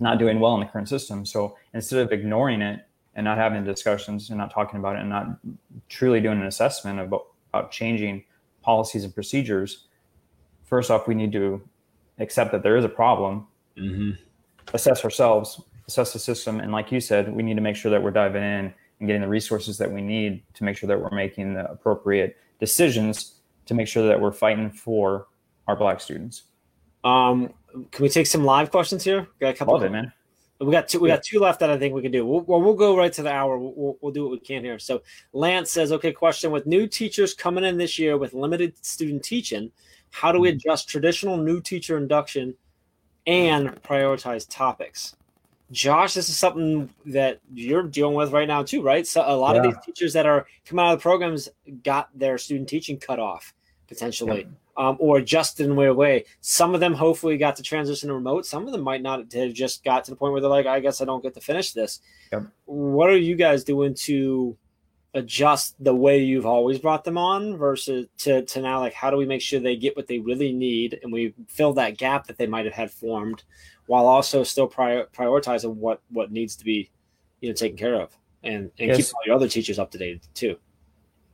not 0.00 0.18
doing 0.18 0.40
well 0.40 0.54
in 0.54 0.60
the 0.60 0.66
current 0.66 0.88
system. 0.88 1.24
So 1.24 1.56
instead 1.72 2.00
of 2.00 2.10
ignoring 2.10 2.62
it 2.62 2.84
and 3.14 3.24
not 3.24 3.38
having 3.38 3.62
discussions 3.62 4.30
and 4.30 4.38
not 4.38 4.50
talking 4.50 4.80
about 4.80 4.96
it 4.96 5.02
and 5.02 5.08
not 5.08 5.38
truly 5.88 6.20
doing 6.20 6.40
an 6.40 6.46
assessment 6.48 6.98
about, 6.98 7.26
about 7.54 7.70
changing 7.70 8.24
policies 8.62 9.04
and 9.04 9.14
procedures, 9.14 9.86
first 10.64 10.90
off, 10.90 11.06
we 11.06 11.14
need 11.14 11.30
to 11.30 11.62
accept 12.18 12.50
that 12.50 12.64
there 12.64 12.76
is 12.76 12.84
a 12.84 12.88
problem, 12.88 13.46
mm-hmm. 13.76 14.10
assess 14.74 15.04
ourselves, 15.04 15.62
assess 15.88 16.12
the 16.12 16.18
system, 16.18 16.60
and 16.60 16.70
like 16.70 16.92
you 16.92 17.00
said, 17.00 17.34
we 17.34 17.42
need 17.42 17.54
to 17.54 17.62
make 17.62 17.74
sure 17.74 17.90
that 17.90 18.02
we're 18.02 18.10
diving 18.10 18.42
in 18.42 18.72
and 19.00 19.06
getting 19.06 19.22
the 19.22 19.28
resources 19.28 19.78
that 19.78 19.90
we 19.90 20.02
need 20.02 20.42
to 20.54 20.64
make 20.64 20.76
sure 20.76 20.86
that 20.86 21.00
we're 21.00 21.10
making 21.10 21.54
the 21.54 21.68
appropriate 21.70 22.36
decisions 22.60 23.36
to 23.66 23.74
make 23.74 23.88
sure 23.88 24.06
that 24.06 24.20
we're 24.20 24.32
fighting 24.32 24.70
for 24.70 25.26
our 25.66 25.76
black 25.76 26.00
students. 26.00 26.44
Um, 27.04 27.52
can 27.90 28.02
we 28.02 28.08
take 28.08 28.26
some 28.26 28.44
live 28.44 28.70
questions 28.70 29.02
here? 29.02 29.20
We 29.20 29.44
got 29.44 29.54
a 29.54 29.56
couple. 29.56 29.74
Love 29.74 29.84
it, 29.84 29.92
man. 29.92 30.12
We 30.60 30.72
got 30.72 30.88
two. 30.88 30.98
We 30.98 31.08
got 31.08 31.22
two 31.22 31.38
left 31.38 31.60
that 31.60 31.70
I 31.70 31.78
think 31.78 31.94
we 31.94 32.02
can 32.02 32.10
do. 32.10 32.26
We'll, 32.26 32.40
well, 32.40 32.60
we'll 32.60 32.74
go 32.74 32.96
right 32.96 33.12
to 33.12 33.22
the 33.22 33.32
hour. 33.32 33.58
We'll, 33.58 33.72
we'll, 33.76 33.98
we'll 34.00 34.12
do 34.12 34.24
what 34.24 34.32
we 34.32 34.40
can 34.40 34.64
here. 34.64 34.78
So 34.78 35.02
Lance 35.32 35.70
says, 35.70 35.92
"Okay, 35.92 36.12
question: 36.12 36.50
With 36.50 36.66
new 36.66 36.86
teachers 36.86 37.32
coming 37.32 37.64
in 37.64 37.78
this 37.78 37.98
year 37.98 38.18
with 38.18 38.34
limited 38.34 38.84
student 38.84 39.22
teaching, 39.22 39.70
how 40.10 40.32
do 40.32 40.40
we 40.40 40.48
adjust 40.48 40.88
traditional 40.88 41.36
new 41.36 41.60
teacher 41.60 41.96
induction 41.96 42.54
and 43.26 43.80
prioritize 43.82 44.46
topics?" 44.50 45.14
Josh, 45.70 46.14
this 46.14 46.28
is 46.28 46.38
something 46.38 46.88
that 47.06 47.40
you're 47.52 47.82
dealing 47.82 48.14
with 48.14 48.32
right 48.32 48.48
now 48.48 48.62
too, 48.62 48.82
right? 48.82 49.06
So 49.06 49.22
a 49.26 49.36
lot 49.36 49.56
of 49.56 49.62
these 49.62 49.76
teachers 49.84 50.14
that 50.14 50.26
are 50.26 50.46
coming 50.64 50.84
out 50.84 50.94
of 50.94 50.98
the 50.98 51.02
programs 51.02 51.48
got 51.84 52.08
their 52.18 52.38
student 52.38 52.68
teaching 52.68 52.98
cut 52.98 53.18
off 53.18 53.52
potentially, 53.86 54.46
um, 54.76 54.96
or 55.00 55.18
adjusted 55.18 55.66
in 55.66 55.72
a 55.72 55.94
way. 55.94 56.24
Some 56.40 56.74
of 56.74 56.80
them 56.80 56.94
hopefully 56.94 57.36
got 57.36 57.56
to 57.56 57.62
transition 57.62 58.08
to 58.08 58.14
remote. 58.14 58.46
Some 58.46 58.66
of 58.66 58.72
them 58.72 58.82
might 58.82 59.02
not 59.02 59.32
have 59.32 59.52
just 59.52 59.84
got 59.84 60.04
to 60.04 60.10
the 60.10 60.16
point 60.16 60.32
where 60.32 60.40
they're 60.40 60.50
like, 60.50 60.66
I 60.66 60.80
guess 60.80 61.00
I 61.00 61.04
don't 61.04 61.22
get 61.22 61.34
to 61.34 61.40
finish 61.40 61.72
this. 61.72 62.00
Yep. 62.32 62.44
What 62.66 63.10
are 63.10 63.16
you 63.16 63.34
guys 63.34 63.64
doing 63.64 63.94
to 63.94 64.56
adjust 65.14 65.82
the 65.82 65.94
way 65.94 66.18
you've 66.18 66.46
always 66.46 66.78
brought 66.78 67.02
them 67.04 67.16
on 67.16 67.56
versus 67.56 68.06
to, 68.18 68.44
to 68.44 68.60
now 68.60 68.78
like 68.78 68.92
how 68.92 69.10
do 69.10 69.16
we 69.16 69.24
make 69.24 69.40
sure 69.40 69.58
they 69.58 69.76
get 69.76 69.96
what 69.96 70.06
they 70.06 70.18
really 70.18 70.52
need 70.52 70.98
and 71.02 71.10
we 71.10 71.34
fill 71.48 71.72
that 71.72 71.96
gap 71.96 72.26
that 72.26 72.36
they 72.36 72.46
might 72.46 72.66
have 72.66 72.74
had 72.74 72.90
formed 72.90 73.42
while 73.86 74.06
also 74.06 74.42
still 74.42 74.66
prior, 74.66 75.06
prioritizing 75.06 75.74
what 75.76 76.02
what 76.10 76.30
needs 76.30 76.56
to 76.56 76.64
be 76.64 76.90
you 77.40 77.48
know 77.48 77.54
taken 77.54 77.76
care 77.76 77.94
of 77.94 78.14
and 78.44 78.70
and 78.78 78.94
keep 78.94 79.06
all 79.14 79.20
your 79.24 79.34
other 79.34 79.48
teachers 79.48 79.78
up 79.78 79.90
to 79.90 79.98
date 79.98 80.26
too 80.34 80.56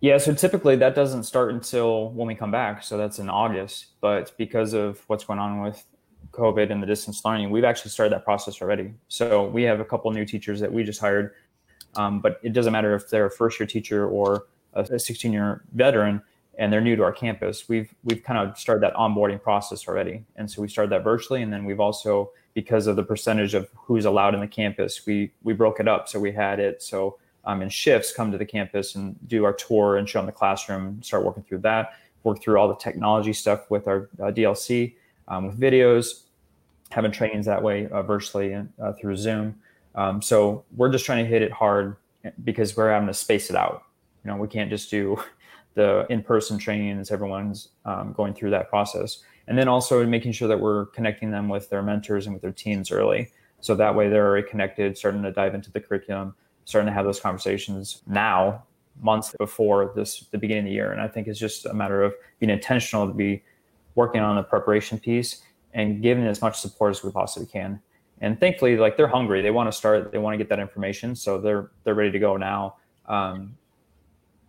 Yeah, 0.00 0.18
so 0.18 0.34
typically 0.34 0.76
that 0.76 0.94
doesn't 0.94 1.22
start 1.22 1.54
until 1.54 2.10
when 2.10 2.26
we 2.26 2.34
come 2.34 2.50
back. 2.50 2.82
So 2.82 2.98
that's 2.98 3.20
in 3.20 3.30
August. 3.30 3.86
But 4.02 4.36
because 4.36 4.74
of 4.74 5.02
what's 5.06 5.24
going 5.24 5.38
on 5.38 5.62
with 5.62 5.82
COVID 6.32 6.70
and 6.70 6.82
the 6.82 6.86
distance 6.86 7.24
learning, 7.24 7.48
we've 7.48 7.64
actually 7.64 7.90
started 7.90 8.12
that 8.12 8.22
process 8.22 8.60
already. 8.60 8.92
So 9.08 9.46
we 9.46 9.62
have 9.62 9.80
a 9.80 9.84
couple 9.84 10.10
new 10.10 10.26
teachers 10.26 10.60
that 10.60 10.70
we 10.70 10.84
just 10.84 11.00
hired. 11.00 11.32
Um, 11.96 12.20
but 12.20 12.40
it 12.42 12.52
doesn't 12.52 12.72
matter 12.72 12.94
if 12.94 13.08
they're 13.08 13.26
a 13.26 13.30
first 13.30 13.58
year 13.58 13.66
teacher 13.66 14.06
or 14.08 14.46
a 14.74 14.98
16 14.98 15.32
year 15.32 15.62
veteran 15.72 16.20
and 16.58 16.72
they're 16.72 16.80
new 16.80 16.96
to 16.96 17.02
our 17.02 17.12
campus. 17.12 17.68
We've 17.68 17.92
we've 18.04 18.22
kind 18.22 18.38
of 18.38 18.56
started 18.58 18.82
that 18.82 18.94
onboarding 18.94 19.42
process 19.42 19.88
already. 19.88 20.24
And 20.36 20.50
so 20.50 20.62
we 20.62 20.68
started 20.68 20.90
that 20.92 21.04
virtually. 21.04 21.42
And 21.42 21.52
then 21.52 21.64
we've 21.64 21.80
also, 21.80 22.30
because 22.54 22.86
of 22.86 22.96
the 22.96 23.02
percentage 23.02 23.54
of 23.54 23.68
who's 23.74 24.04
allowed 24.04 24.34
in 24.34 24.40
the 24.40 24.46
campus, 24.46 25.04
we 25.06 25.32
we 25.42 25.52
broke 25.52 25.80
it 25.80 25.88
up. 25.88 26.08
So 26.08 26.20
we 26.20 26.32
had 26.32 26.60
it 26.60 26.82
so 26.82 27.18
um, 27.44 27.62
in 27.62 27.68
shifts 27.68 28.12
come 28.12 28.32
to 28.32 28.38
the 28.38 28.46
campus 28.46 28.94
and 28.94 29.16
do 29.28 29.44
our 29.44 29.52
tour 29.52 29.96
and 29.96 30.08
show 30.08 30.18
them 30.18 30.26
the 30.26 30.32
classroom, 30.32 31.02
start 31.02 31.24
working 31.24 31.42
through 31.42 31.58
that, 31.58 31.94
work 32.22 32.40
through 32.40 32.56
all 32.56 32.68
the 32.68 32.76
technology 32.76 33.32
stuff 33.32 33.70
with 33.70 33.86
our 33.86 34.08
uh, 34.20 34.30
DLC, 34.30 34.94
um, 35.28 35.46
with 35.46 35.60
videos, 35.60 36.22
having 36.90 37.12
trainings 37.12 37.46
that 37.46 37.62
way 37.62 37.86
uh, 37.88 38.02
virtually 38.02 38.52
and 38.52 38.72
uh, 38.80 38.92
through 38.92 39.16
Zoom. 39.16 39.54
Um, 39.94 40.20
so 40.20 40.64
we're 40.76 40.90
just 40.90 41.04
trying 41.04 41.24
to 41.24 41.30
hit 41.30 41.42
it 41.42 41.52
hard 41.52 41.96
because 42.42 42.76
we're 42.76 42.90
having 42.90 43.08
to 43.08 43.14
space 43.14 43.50
it 43.50 43.56
out. 43.56 43.84
You 44.24 44.30
know, 44.30 44.36
we 44.36 44.48
can't 44.48 44.70
just 44.70 44.90
do 44.90 45.16
the 45.74 46.06
in-person 46.08 46.58
training 46.58 46.98
as 46.98 47.10
Everyone's 47.10 47.68
um, 47.84 48.12
going 48.12 48.34
through 48.34 48.50
that 48.50 48.68
process, 48.68 49.22
and 49.46 49.58
then 49.58 49.68
also 49.68 50.04
making 50.06 50.32
sure 50.32 50.48
that 50.48 50.60
we're 50.60 50.86
connecting 50.86 51.30
them 51.30 51.48
with 51.48 51.68
their 51.70 51.82
mentors 51.82 52.26
and 52.26 52.34
with 52.34 52.42
their 52.42 52.52
teams 52.52 52.90
early, 52.90 53.30
so 53.60 53.74
that 53.74 53.94
way 53.94 54.08
they're 54.08 54.26
already 54.26 54.48
connected, 54.48 54.96
starting 54.96 55.22
to 55.22 55.32
dive 55.32 55.54
into 55.54 55.70
the 55.70 55.80
curriculum, 55.80 56.34
starting 56.64 56.86
to 56.86 56.92
have 56.92 57.04
those 57.04 57.20
conversations 57.20 58.02
now, 58.06 58.62
months 59.00 59.34
before 59.38 59.92
this 59.96 60.20
the 60.30 60.38
beginning 60.38 60.64
of 60.64 60.68
the 60.68 60.74
year. 60.74 60.92
And 60.92 61.00
I 61.00 61.08
think 61.08 61.26
it's 61.26 61.38
just 61.38 61.66
a 61.66 61.74
matter 61.74 62.02
of 62.02 62.14
being 62.38 62.50
intentional 62.50 63.06
to 63.06 63.14
be 63.14 63.42
working 63.94 64.20
on 64.20 64.36
the 64.36 64.42
preparation 64.42 64.98
piece 64.98 65.42
and 65.72 66.02
giving 66.02 66.26
as 66.26 66.40
much 66.40 66.58
support 66.58 66.90
as 66.92 67.02
we 67.02 67.10
possibly 67.10 67.48
can. 67.48 67.80
And 68.24 68.40
thankfully, 68.40 68.78
like 68.78 68.96
they're 68.96 69.06
hungry, 69.06 69.42
they 69.42 69.50
want 69.50 69.68
to 69.68 69.72
start, 69.72 70.10
they 70.10 70.16
want 70.16 70.32
to 70.32 70.38
get 70.38 70.48
that 70.48 70.58
information, 70.58 71.14
so 71.14 71.38
they're 71.38 71.70
they're 71.84 71.94
ready 71.94 72.10
to 72.10 72.18
go 72.18 72.38
now. 72.38 72.76
Um, 73.06 73.54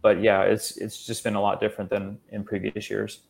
but 0.01 0.21
yeah, 0.21 0.43
it's 0.43 0.77
it's 0.77 1.05
just 1.05 1.25
been 1.25 1.35
a 1.35 1.41
lot 1.41 1.59
different 1.59 1.89
than 1.89 2.17
in 2.29 2.45
previous 2.45 2.89
years. 2.89 3.23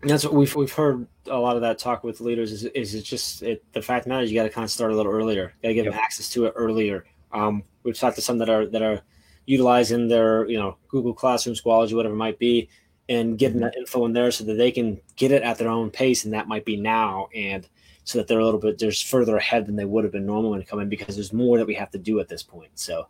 That's 0.00 0.24
what 0.24 0.32
we've 0.32 0.56
we've 0.56 0.72
heard 0.72 1.06
a 1.26 1.36
lot 1.38 1.54
of 1.56 1.60
that 1.62 1.78
talk 1.78 2.02
with 2.02 2.22
leaders 2.22 2.50
is 2.50 2.64
is 2.64 2.94
it's 2.94 3.06
just 3.06 3.42
it, 3.42 3.62
the 3.74 3.82
fact 3.82 4.00
of 4.00 4.04
the 4.04 4.08
matter 4.08 4.24
is 4.24 4.32
you 4.32 4.38
got 4.38 4.44
to 4.44 4.50
kind 4.50 4.64
of 4.64 4.70
start 4.70 4.90
a 4.90 4.96
little 4.96 5.12
earlier. 5.12 5.52
Got 5.62 5.68
to 5.68 5.74
give 5.74 5.84
them 5.84 5.92
access 5.92 6.30
to 6.30 6.46
it 6.46 6.54
earlier. 6.56 7.04
Um, 7.30 7.62
we've 7.82 7.98
talked 7.98 8.16
to 8.16 8.22
some 8.22 8.38
that 8.38 8.48
are 8.48 8.64
that 8.64 8.80
are 8.80 9.02
utilizing 9.44 10.08
their 10.08 10.48
you 10.48 10.56
know 10.56 10.78
Google 10.88 11.12
Classroom, 11.12 11.56
Schoology, 11.56 11.92
whatever 11.92 12.14
it 12.14 12.18
might 12.18 12.38
be, 12.38 12.70
and 13.10 13.36
getting 13.36 13.60
that 13.60 13.76
info 13.76 14.06
in 14.06 14.14
there 14.14 14.30
so 14.30 14.44
that 14.44 14.54
they 14.54 14.70
can 14.70 14.98
get 15.16 15.30
it 15.30 15.42
at 15.42 15.58
their 15.58 15.68
own 15.68 15.90
pace, 15.90 16.24
and 16.24 16.32
that 16.32 16.48
might 16.48 16.64
be 16.64 16.76
now, 16.76 17.28
and 17.34 17.68
so 18.06 18.18
that 18.18 18.28
they're 18.28 18.38
a 18.38 18.44
little 18.44 18.60
bit 18.60 18.78
there's 18.78 19.02
further 19.02 19.36
ahead 19.36 19.66
than 19.66 19.74
they 19.74 19.84
would 19.84 20.04
have 20.04 20.12
been 20.12 20.24
normal 20.24 20.52
when 20.52 20.62
coming 20.62 20.88
because 20.88 21.16
there's 21.16 21.32
more 21.32 21.58
that 21.58 21.66
we 21.66 21.74
have 21.74 21.90
to 21.90 21.98
do 21.98 22.20
at 22.20 22.28
this 22.28 22.42
point. 22.42 22.70
So, 22.76 23.08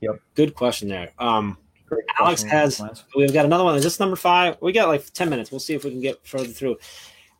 Yep. 0.00 0.20
good 0.34 0.54
question 0.56 0.88
there. 0.88 1.12
Um, 1.20 1.56
Great 1.86 2.04
Alex 2.18 2.42
question, 2.42 2.48
has-. 2.86 3.04
We've 3.14 3.32
got 3.32 3.44
another 3.44 3.62
one. 3.62 3.76
Is 3.76 3.84
this 3.84 4.00
number 4.00 4.16
five? 4.16 4.56
We 4.60 4.72
got 4.72 4.88
like 4.88 5.08
10 5.12 5.30
minutes. 5.30 5.52
We'll 5.52 5.60
see 5.60 5.74
if 5.74 5.84
we 5.84 5.90
can 5.90 6.00
get 6.00 6.26
further 6.26 6.48
through. 6.48 6.78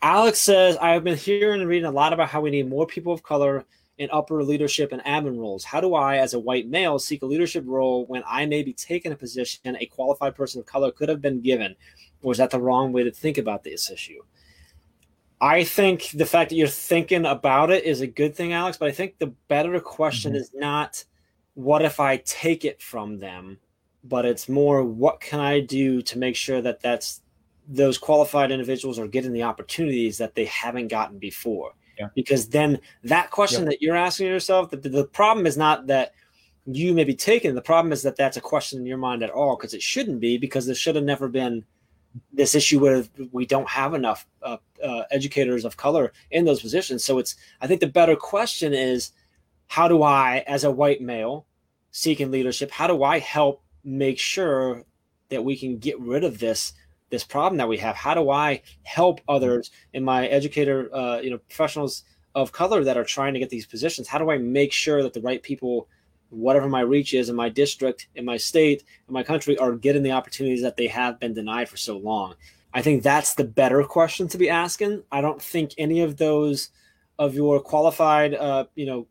Alex 0.02 0.38
says, 0.38 0.76
I 0.76 0.90
have 0.90 1.02
been 1.02 1.16
hearing 1.18 1.60
and 1.60 1.68
reading 1.68 1.86
a 1.86 1.90
lot 1.90 2.12
about 2.12 2.28
how 2.28 2.40
we 2.40 2.50
need 2.50 2.68
more 2.68 2.86
people 2.86 3.12
of 3.12 3.24
color 3.24 3.64
in 3.98 4.08
upper 4.12 4.44
leadership 4.44 4.92
and 4.92 5.02
admin 5.02 5.36
roles. 5.36 5.64
How 5.64 5.80
do 5.80 5.94
I, 5.94 6.18
as 6.18 6.34
a 6.34 6.38
white 6.38 6.68
male, 6.68 7.00
seek 7.00 7.22
a 7.22 7.26
leadership 7.26 7.64
role 7.66 8.06
when 8.06 8.22
I 8.24 8.46
may 8.46 8.62
be 8.62 8.72
taking 8.72 9.10
a 9.10 9.16
position 9.16 9.76
a 9.76 9.86
qualified 9.86 10.36
person 10.36 10.60
of 10.60 10.66
color 10.66 10.92
could 10.92 11.08
have 11.08 11.20
been 11.20 11.40
given? 11.40 11.74
Or 12.22 12.30
is 12.30 12.38
that 12.38 12.50
the 12.50 12.60
wrong 12.60 12.92
way 12.92 13.02
to 13.02 13.10
think 13.10 13.36
about 13.36 13.64
this 13.64 13.90
issue? 13.90 14.22
I 15.40 15.64
think 15.64 16.10
the 16.10 16.26
fact 16.26 16.50
that 16.50 16.56
you're 16.56 16.68
thinking 16.68 17.26
about 17.26 17.70
it 17.70 17.84
is 17.84 18.00
a 18.00 18.06
good 18.06 18.34
thing, 18.34 18.52
Alex, 18.52 18.76
but 18.76 18.88
I 18.88 18.92
think 18.92 19.18
the 19.18 19.34
better 19.48 19.78
question 19.80 20.32
Mhm. 20.32 20.36
is 20.36 20.50
not 20.54 21.04
what 21.54 21.82
if 21.82 22.00
I 22.00 22.18
take 22.18 22.64
it 22.64 22.80
from 22.80 23.18
them, 23.18 23.58
but 24.02 24.24
it's 24.24 24.48
more 24.48 24.82
what 24.82 25.20
can 25.20 25.40
I 25.40 25.60
do 25.60 26.02
to 26.02 26.18
make 26.18 26.36
sure 26.36 26.60
that 26.62 26.80
that's 26.80 27.22
those 27.66 27.96
qualified 27.98 28.50
individuals 28.50 28.98
are 28.98 29.06
getting 29.06 29.32
the 29.32 29.42
opportunities 29.42 30.18
that 30.18 30.34
they 30.34 30.44
haven't 30.46 30.88
gotten 30.88 31.18
before. 31.18 31.72
Yeah. 31.98 32.08
Because 32.14 32.48
then 32.48 32.80
that 33.04 33.30
question 33.30 33.64
that 33.66 33.80
you're 33.80 33.96
asking 33.96 34.26
yourself, 34.26 34.70
the, 34.70 34.76
the 34.76 35.04
problem 35.04 35.46
is 35.46 35.56
not 35.56 35.86
that 35.86 36.12
you 36.66 36.92
may 36.92 37.04
be 37.04 37.14
taken. 37.14 37.54
The 37.54 37.62
problem 37.62 37.92
is 37.92 38.02
that 38.02 38.16
that's 38.16 38.36
a 38.36 38.40
question 38.40 38.80
in 38.80 38.86
your 38.86 38.98
mind 38.98 39.22
at 39.22 39.30
all 39.30 39.56
because 39.56 39.74
it 39.74 39.82
shouldn't 39.82 40.20
be 40.20 40.38
because 40.38 40.66
there 40.66 40.74
should 40.74 40.96
have 40.96 41.04
never 41.04 41.28
been 41.28 41.64
this 42.32 42.54
issue 42.54 42.80
where 42.80 43.04
we 43.32 43.46
don't 43.46 43.68
have 43.68 43.94
enough 43.94 44.26
uh, 44.42 44.56
uh, 44.84 45.04
educators 45.10 45.64
of 45.64 45.76
color 45.76 46.12
in 46.30 46.44
those 46.44 46.60
positions. 46.60 47.02
So 47.02 47.18
it's 47.18 47.36
I 47.60 47.66
think 47.66 47.80
the 47.80 47.86
better 47.86 48.16
question 48.16 48.72
is 48.74 49.12
how 49.66 49.88
do 49.88 50.02
I, 50.02 50.44
as 50.46 50.64
a 50.64 50.70
white 50.70 51.00
male 51.00 51.46
seeking 51.90 52.30
leadership, 52.30 52.70
how 52.70 52.86
do 52.86 53.02
I 53.02 53.18
help 53.18 53.62
make 53.82 54.18
sure 54.18 54.84
that 55.30 55.44
we 55.44 55.56
can 55.56 55.78
get 55.78 55.98
rid 56.00 56.24
of 56.24 56.38
this 56.38 56.74
this 57.10 57.24
problem 57.24 57.58
that 57.58 57.68
we 57.68 57.78
have? 57.78 57.94
How 57.96 58.14
do 58.14 58.30
I 58.30 58.62
help 58.82 59.20
others 59.28 59.70
in 59.92 60.04
my 60.04 60.26
educator, 60.26 60.94
uh, 60.94 61.20
you 61.20 61.30
know, 61.30 61.38
professionals 61.38 62.04
of 62.34 62.52
color 62.52 62.82
that 62.82 62.96
are 62.96 63.04
trying 63.04 63.34
to 63.34 63.40
get 63.40 63.50
these 63.50 63.66
positions? 63.66 64.08
How 64.08 64.18
do 64.18 64.30
I 64.30 64.38
make 64.38 64.72
sure 64.72 65.02
that 65.02 65.12
the 65.12 65.20
right 65.20 65.42
people, 65.42 65.88
whatever 66.30 66.68
my 66.68 66.80
reach 66.80 67.14
is 67.14 67.28
in 67.28 67.36
my 67.36 67.48
district, 67.48 68.08
in 68.16 68.24
my 68.24 68.36
state, 68.36 68.82
in 69.06 69.14
my 69.14 69.22
country, 69.22 69.56
are 69.58 69.72
getting 69.72 70.02
the 70.02 70.12
opportunities 70.12 70.62
that 70.62 70.76
they 70.76 70.88
have 70.88 71.20
been 71.20 71.34
denied 71.34 71.68
for 71.68 71.76
so 71.76 71.96
long? 71.96 72.34
I 72.74 72.82
think 72.82 73.02
that's 73.02 73.34
the 73.34 73.44
better 73.44 73.82
question 73.84 74.28
to 74.28 74.38
be 74.38 74.50
asking. 74.50 75.04
I 75.10 75.20
don't 75.20 75.40
think 75.40 75.72
any 75.78 76.00
of 76.00 76.16
those 76.16 76.70
of 77.18 77.34
your 77.34 77.60
qualified, 77.60 78.34
uh, 78.34 78.66
you 78.74 78.84
know, 78.84 79.06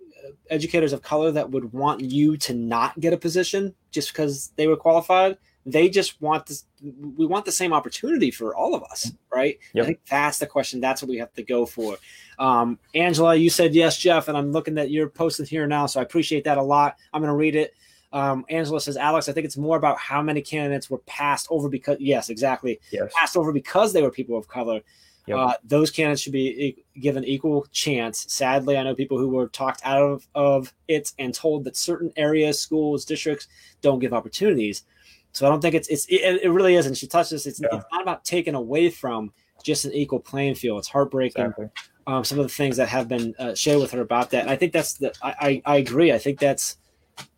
educators 0.49 0.93
of 0.93 1.02
color 1.02 1.32
that 1.32 1.49
would 1.49 1.71
want 1.73 2.02
you 2.02 2.38
to 2.38 2.54
not 2.54 2.99
get 2.99 3.13
a 3.13 3.17
position 3.17 3.73
just 3.91 4.10
because 4.10 4.52
they 4.58 4.67
were 4.67 4.78
qualified 4.78 5.38
they 5.65 5.89
just 5.89 6.21
want 6.21 6.45
this 6.45 6.65
we 6.82 7.26
want 7.26 7.45
the 7.45 7.52
same 7.52 7.73
opportunity 7.73 8.32
for 8.32 8.56
all 8.56 8.76
of 8.76 8.84
us 8.84 9.12
right 9.34 9.58
yep. 9.73 9.84
i 9.84 9.88
think 9.88 9.99
that's 10.10 10.39
the 10.39 10.45
question 10.45 10.82
that's 10.82 11.02
what 11.02 11.10
we 11.10 11.17
have 11.17 11.34
to 11.34 11.43
go 11.43 11.65
for 11.65 11.97
um, 12.39 12.78
angela 12.95 13.36
you 13.36 13.49
said 13.49 13.73
yes 13.73 13.97
jeff 13.97 14.28
and 14.28 14.38
i'm 14.38 14.52
looking 14.52 14.73
that 14.73 14.91
you're 14.91 15.10
posted 15.10 15.47
here 15.47 15.67
now 15.67 15.86
so 15.86 15.99
i 15.99 16.04
appreciate 16.04 16.43
that 16.43 16.58
a 16.58 16.62
lot 16.62 16.97
i'm 17.13 17.21
going 17.21 17.32
to 17.32 17.36
read 17.36 17.56
it 17.56 17.73
um, 18.13 18.45
angela 18.49 18.80
says 18.80 18.95
alex 18.95 19.28
i 19.28 19.32
think 19.34 19.45
it's 19.45 19.58
more 19.58 19.76
about 19.76 19.97
how 19.97 20.21
many 20.21 20.41
candidates 20.41 20.89
were 20.89 20.99
passed 20.99 21.47
over 21.49 21.67
because 21.67 21.97
yes 21.99 22.30
exactly 22.30 22.80
yes. 22.91 23.12
passed 23.13 23.36
over 23.36 23.52
because 23.52 23.91
they 23.91 24.02
were 24.02 24.12
people 24.12 24.38
of 24.38 24.47
color 24.47 24.82
Yep. 25.26 25.38
Uh, 25.38 25.54
those 25.63 25.89
candidates 25.89 26.21
should 26.21 26.34
be 26.34 26.84
given 26.99 27.23
equal 27.23 27.65
chance. 27.71 28.26
Sadly, 28.32 28.78
I 28.78 28.84
know 28.84 28.93
people 28.93 29.17
who 29.17 29.30
were 29.30 29.47
talked 29.47 29.82
out 29.86 30.02
of, 30.02 30.28
of 30.36 30.73
it 30.89 31.13
and 31.17 31.34
told 31.34 31.63
that 31.63 31.78
certain 31.78 32.12
areas, 32.17 32.60
schools, 32.60 33.06
districts 33.06 33.47
don't 33.82 33.99
give 33.99 34.13
opportunities. 34.13 34.84
So 35.32 35.47
I 35.47 35.49
don't 35.49 35.62
think 35.62 35.76
it's 35.76 35.88
it's 35.88 36.06
it, 36.08 36.41
it 36.43 36.49
really 36.52 36.76
isn't. 36.76 36.95
She 36.95 37.08
touched 37.08 37.32
this. 37.32 37.45
It's, 37.45 37.60
yeah. 37.60 37.69
it's, 37.71 37.86
not 37.91 38.02
about 38.02 38.26
taking 38.26 38.54
away 38.54 38.89
from 38.89 39.32
just 39.63 39.86
an 39.86 39.93
equal 39.93 40.19
playing 40.19 40.56
field. 40.56 40.80
It's 40.80 40.89
heartbreaking. 40.89 41.41
Exactly. 41.41 41.69
Um, 42.06 42.26
some 42.26 42.38
of 42.38 42.45
the 42.45 42.54
things 42.54 42.76
that 42.78 42.89
have 42.89 43.08
been 43.08 43.34
uh, 43.39 43.56
shared 43.56 43.80
with 43.80 43.91
her 43.91 44.02
about 44.02 44.30
that, 44.32 44.41
and 44.41 44.49
I 44.52 44.58
think 44.58 44.73
that's 44.73 44.95
the. 44.95 45.13
I, 45.23 45.36
I, 45.39 45.62
I 45.65 45.76
agree. 45.78 46.12
I 46.12 46.17
think 46.17 46.38
that's 46.38 46.78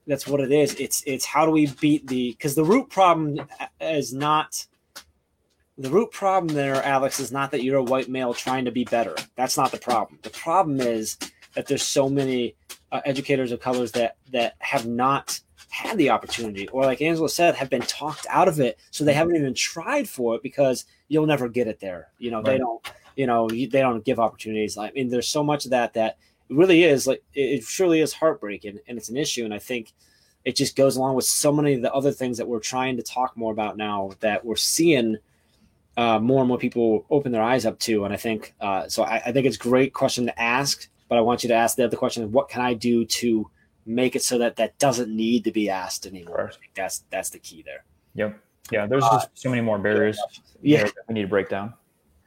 that's 0.08 0.28
what 0.28 0.40
it 0.40 0.52
is. 0.52 0.76
It's 0.76 1.04
it's 1.06 1.26
how 1.26 1.46
do 1.46 1.52
we 1.52 1.68
beat 1.68 2.08
the 2.08 2.32
because 2.32 2.56
the 2.56 2.64
root 2.64 2.90
problem 2.90 3.48
is 3.82 4.14
not 4.14 4.66
the 5.78 5.90
root 5.90 6.12
problem 6.12 6.56
there, 6.56 6.82
Alex, 6.84 7.20
is 7.20 7.32
not 7.32 7.52
that 7.52 7.64
you're 7.64 7.78
a 7.78 7.84
white 7.84 8.08
male 8.08 8.34
trying 8.34 8.66
to 8.66 8.72
be 8.72 8.86
better. 8.86 9.16
That's 9.36 9.58
not 9.58 9.72
the 9.72 9.78
problem. 9.78 10.20
The 10.22 10.30
problem 10.30 10.80
is 10.80 11.18
that 11.54 11.68
there's 11.68 11.84
so 11.84 12.08
many 12.08 12.56
uh, 12.92 13.02
educators 13.06 13.52
of 13.52 13.60
colors 13.60 13.92
that 13.94 14.18
that 14.32 14.56
have 14.60 14.86
not 14.86 15.40
had 15.70 15.98
the 15.98 16.10
opportunity, 16.10 16.68
or 16.70 16.84
like 16.84 17.02
Angela 17.02 17.28
said, 17.28 17.56
have 17.56 17.70
been 17.70 17.82
talked 17.82 18.26
out 18.30 18.48
of 18.48 18.60
it, 18.60 18.80
so 18.92 19.04
they 19.04 19.14
haven't 19.14 19.36
even 19.36 19.54
tried 19.54 20.08
for 20.08 20.36
it 20.36 20.44
because 20.44 20.86
you'll 21.10 21.26
never 21.26 21.50
get 21.50 21.68
it 21.68 21.80
there. 21.80 22.10
You 22.18 22.32
know, 22.32 22.38
right. 22.38 22.46
they 22.46 22.58
don't. 22.58 22.92
You 23.16 23.28
know, 23.28 23.48
they 23.48 23.68
don't 23.68 24.04
give 24.04 24.20
opportunities. 24.20 24.78
I 24.78 24.92
mean, 24.92 25.08
there's 25.08 25.30
so 25.30 25.42
much 25.42 25.64
of 25.64 25.72
that 25.72 25.94
that 25.94 26.18
really 26.50 26.84
is 26.84 27.08
like 27.08 27.24
it 27.34 27.64
surely 27.64 28.02
is 28.02 28.14
heartbreaking, 28.14 28.80
and 28.88 28.98
it's 28.98 29.10
an 29.10 29.18
issue. 29.18 29.46
And 29.46 29.54
I 29.54 29.60
think 29.60 29.94
it 30.44 30.56
just 30.56 30.76
goes 30.76 30.96
along 30.96 31.16
with 31.16 31.26
so 31.26 31.52
many 31.52 31.74
of 31.74 31.82
the 31.82 31.94
other 31.94 32.12
things 32.12 32.38
that 32.38 32.48
we're 32.48 32.60
trying 32.60 32.98
to 32.98 33.04
talk 33.04 33.36
more 33.36 33.52
about 33.52 33.78
now 33.78 34.12
that 34.20 34.46
we're 34.46 34.56
seeing 34.56 35.18
uh, 35.98 36.20
more 36.20 36.40
and 36.40 36.48
more 36.48 36.58
people 36.58 37.06
open 37.10 37.32
their 37.32 37.42
eyes 37.44 37.66
up 37.66 37.80
to. 37.80 38.06
And 38.06 38.14
I 38.14 38.18
think 38.18 38.54
uh, 38.62 38.88
so. 38.88 39.04
I, 39.04 39.22
I, 39.26 39.32
think 39.32 39.46
it's 39.46 39.56
a 39.56 39.60
great 39.60 39.94
question 39.94 40.26
to 40.26 40.42
ask, 40.42 40.88
but 41.10 41.18
I 41.18 41.22
want 41.22 41.44
you 41.44 41.48
to 41.50 41.56
ask 41.56 41.78
the 41.78 41.86
other 41.86 41.98
question: 41.98 42.32
What 42.32 42.50
can 42.50 42.62
I 42.62 42.74
do 42.74 43.06
to 43.06 43.50
make 43.86 44.16
it 44.16 44.24
so 44.24 44.38
that 44.40 44.56
that 44.56 44.78
doesn't 44.80 45.16
need 45.16 45.44
to 45.44 45.52
be 45.52 45.70
asked 45.70 46.06
anymore. 46.06 46.52
that's 46.74 47.04
that's 47.10 47.30
the 47.30 47.40
key 47.40 47.64
there. 47.64 47.84
Yep. 48.16 48.40
Yeah. 48.72 48.88
There's 48.88 49.04
just 49.04 49.30
so 49.34 49.50
many 49.50 49.62
more 49.62 49.78
barriers. 49.78 50.20
Yeah. 50.62 50.90
we 51.08 51.14
need 51.14 51.22
to 51.24 51.28
break 51.28 51.50
down. 51.50 51.74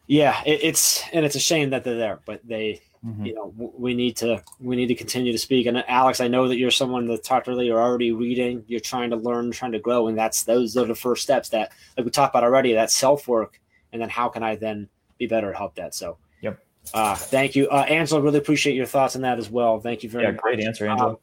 Yeah, 0.08 0.42
it, 0.46 0.60
it's 0.62 1.04
and 1.12 1.24
it's 1.24 1.36
a 1.36 1.40
shame 1.40 1.70
that 1.70 1.84
they're 1.84 1.96
there, 1.96 2.20
but 2.24 2.40
they, 2.42 2.80
mm-hmm. 3.04 3.26
you 3.26 3.34
know, 3.34 3.52
we 3.56 3.94
need 3.94 4.16
to 4.16 4.42
we 4.58 4.74
need 4.74 4.86
to 4.86 4.94
continue 4.94 5.32
to 5.32 5.38
speak. 5.38 5.66
And 5.66 5.84
Alex, 5.86 6.20
I 6.20 6.28
know 6.28 6.48
that 6.48 6.56
you're 6.56 6.70
someone 6.70 7.06
that 7.08 7.22
talked 7.22 7.46
earlier. 7.46 7.72
You're 7.74 7.82
already 7.82 8.12
reading. 8.12 8.64
You're 8.66 8.80
trying 8.80 9.10
to 9.10 9.16
learn, 9.16 9.50
trying 9.50 9.72
to 9.72 9.78
grow, 9.78 10.08
and 10.08 10.16
that's 10.16 10.44
those 10.44 10.78
are 10.78 10.86
the 10.86 10.94
first 10.94 11.22
steps 11.22 11.50
that, 11.50 11.72
like 11.96 12.06
we 12.06 12.10
talked 12.10 12.34
about 12.34 12.42
already. 12.42 12.72
That 12.72 12.90
self 12.90 13.28
work, 13.28 13.60
and 13.92 14.00
then 14.00 14.08
how 14.08 14.30
can 14.30 14.42
I 14.42 14.56
then 14.56 14.88
be 15.18 15.26
better 15.26 15.50
at 15.50 15.56
help 15.56 15.74
that? 15.74 15.94
So, 15.94 16.16
yep. 16.40 16.58
Uh, 16.94 17.14
thank 17.14 17.54
you, 17.54 17.68
uh, 17.68 17.84
Angela. 17.86 18.22
Really 18.22 18.38
appreciate 18.38 18.76
your 18.76 18.86
thoughts 18.86 19.14
on 19.14 19.20
that 19.22 19.38
as 19.38 19.50
well. 19.50 19.78
Thank 19.78 20.02
you 20.02 20.08
very 20.08 20.24
yeah, 20.24 20.30
much. 20.30 20.40
Great 20.40 20.60
answer, 20.60 20.88
Angela. 20.88 21.10
Um, 21.10 21.18